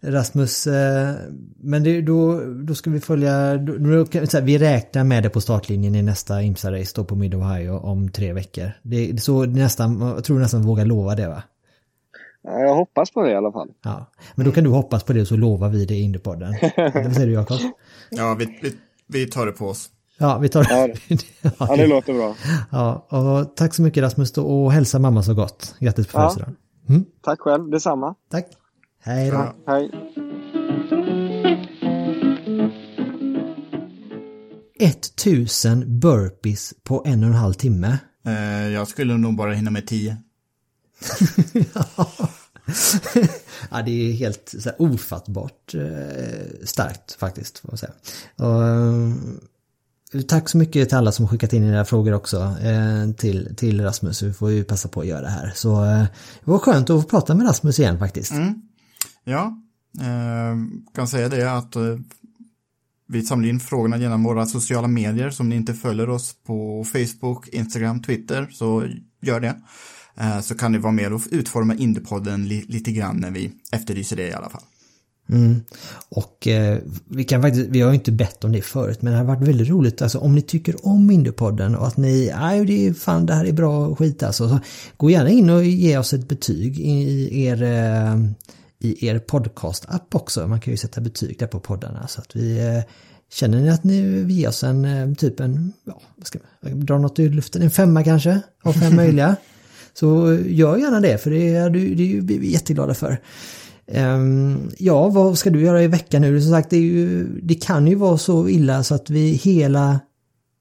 [0.00, 1.14] Rasmus, eh,
[1.56, 5.94] men det, då, då ska vi följa, då, kan vi räknar med det på startlinjen
[5.94, 8.70] i nästa IMSA-race då på Mid Ohio om tre veckor.
[8.82, 11.42] Det så nästan, jag tror nästan vågar lova det va?
[12.46, 13.68] Ja, jag hoppas på det i alla fall.
[13.84, 16.54] Ja, men då kan du hoppas på det så lovar vi det i Indiepodden.
[16.76, 17.58] Vad säger du Jakob?
[18.10, 18.72] Ja, vi, vi,
[19.06, 19.90] vi tar det på oss.
[20.18, 20.88] Ja, vi tar Ja,
[21.58, 22.34] Ja, det låter bra.
[22.70, 25.74] Ja, och tack så mycket Rasmus och hälsa mamma så gott.
[25.80, 26.30] Grattis på Ja.
[26.30, 26.56] födelsedagen.
[27.22, 28.14] Tack själv, detsamma.
[28.30, 28.46] Tack.
[29.02, 29.36] Hej då.
[29.36, 29.54] Ja.
[29.66, 29.90] Hej.
[34.80, 37.98] 1000 burpees på en och en halv timme.
[38.26, 40.16] Eh, jag skulle nog bara hinna med tio.
[43.70, 47.58] ja, det är helt så här, ofattbart eh, starkt faktiskt.
[47.58, 47.92] Får man säga.
[48.36, 53.56] Och, eh, tack så mycket till alla som skickat in era frågor också eh, till,
[53.56, 54.22] till Rasmus.
[54.22, 55.52] Vi får ju passa på att göra det här.
[55.54, 56.04] Så eh,
[56.44, 58.32] det var skönt att få prata med Rasmus igen faktiskt.
[58.32, 58.62] Mm.
[59.24, 59.58] Ja,
[60.00, 60.56] eh,
[60.94, 61.82] kan säga det att eh,
[63.08, 65.30] vi samlar in frågorna genom våra sociala medier.
[65.30, 68.88] Så om ni inte följer oss på Facebook, Instagram, Twitter så
[69.22, 69.56] gör det.
[70.20, 74.16] Eh, så kan ni vara med och utforma Indiepodden li lite grann när vi efterlyser
[74.16, 74.62] det i alla fall.
[75.28, 75.60] Mm.
[76.08, 79.18] Och eh, vi kan faktiskt, vi har ju inte bett om det förut men det
[79.18, 82.86] har varit väldigt roligt alltså om ni tycker om Indiepodden och att ni, nej det
[82.86, 84.48] är fan det här är bra skit alltså.
[84.48, 84.58] Så
[84.96, 88.16] gå gärna in och ge oss ett betyg i er, eh,
[88.78, 90.46] i er podcast-app också.
[90.46, 92.82] Man kan ju sätta betyg där på poddarna så att vi eh,
[93.32, 96.86] Känner ni att ni vill ge oss en eh, typ en, ja, vad ska man
[96.86, 99.36] dra något ur luften, en femma kanske av fem möjliga.
[99.98, 103.20] Så eh, gör gärna det för det är, det är ju vi är jätteglada för.
[103.86, 106.40] Ehm, ja, vad ska du göra i veckan nu?
[106.40, 110.00] Som sagt, det, är ju, det kan ju vara så illa så att vi hela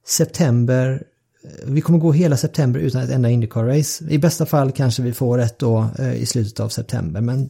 [0.08, 1.04] september,
[1.44, 4.10] eh, vi kommer gå hela september utan ett enda Indycar-race.
[4.10, 7.50] I bästa fall kanske vi får ett då eh, i slutet av september, men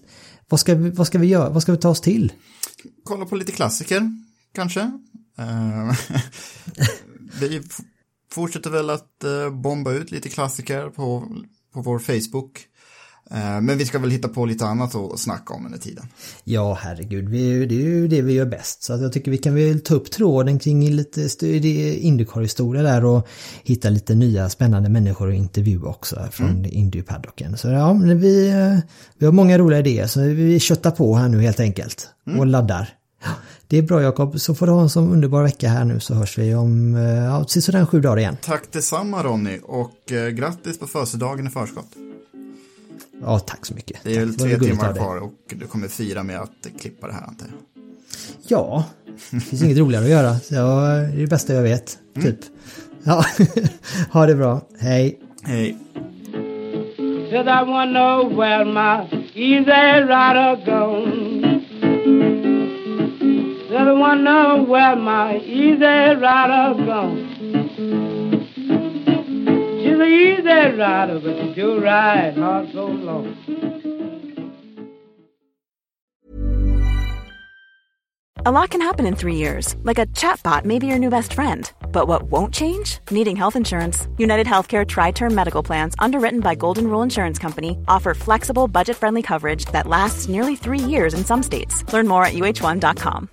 [0.50, 1.50] vad ska, vi, vad ska vi göra?
[1.50, 2.34] Vad ska vi ta oss till?
[3.04, 4.12] Kolla på lite klassiker,
[4.56, 4.80] kanske.
[5.38, 5.94] Ehm,
[7.40, 7.62] vi
[8.32, 11.28] fortsätter väl att bomba ut lite klassiker på,
[11.76, 12.68] på vår Facebook.
[13.32, 16.06] Eh, men vi ska väl hitta på lite annat att snacka om under tiden.
[16.44, 18.84] Ja, herregud, vi, det är ju det vi gör bäst.
[18.84, 21.48] Så jag tycker vi kan väl ta upp tråden kring lite
[22.02, 23.28] Indycar-historia där och
[23.64, 26.72] hitta lite nya spännande människor att intervjua också från mm.
[26.72, 27.56] Indy-paddocken.
[27.56, 28.78] Så ja, vi, eh,
[29.18, 32.48] vi har många roliga idéer så vi köttar på här nu helt enkelt och mm.
[32.48, 32.90] laddar.
[33.68, 36.14] Det är bra Jakob, så får du ha en sån underbar vecka här nu så
[36.14, 38.38] hörs vi om eh, ja, sådär sju dagar igen.
[38.42, 41.90] Tack detsamma Ronny och eh, grattis på födelsedagen i förskott.
[43.22, 44.00] Ja, tack så mycket.
[44.04, 47.28] Det är väl tre timmar kvar och du kommer fira med att klippa det här
[47.28, 47.56] antar jag.
[48.48, 48.86] Ja,
[49.30, 50.40] det finns inget roligare att göra.
[50.40, 52.28] Så det är det bästa jag vet, mm.
[52.28, 52.40] typ.
[53.04, 53.26] Ja,
[54.12, 54.62] ha det bra.
[54.80, 55.20] Hej.
[55.44, 55.78] Hej.
[57.32, 59.04] Said I wanna know where my
[59.34, 61.55] easy rider gone.
[63.78, 67.28] I where my easy rider gone.
[69.82, 73.36] She's an easy rider, but she do ride hard so long.
[78.48, 81.34] A lot can happen in three years, like a chatbot may be your new best
[81.34, 81.72] friend.
[81.92, 83.00] But what won't change?
[83.10, 84.08] Needing health insurance.
[84.20, 88.98] United Healthcare Tri Term Medical Plans, underwritten by Golden Rule Insurance Company, offer flexible, budget
[88.98, 91.92] friendly coverage that lasts nearly three years in some states.
[91.92, 93.30] Learn more at uh1.com.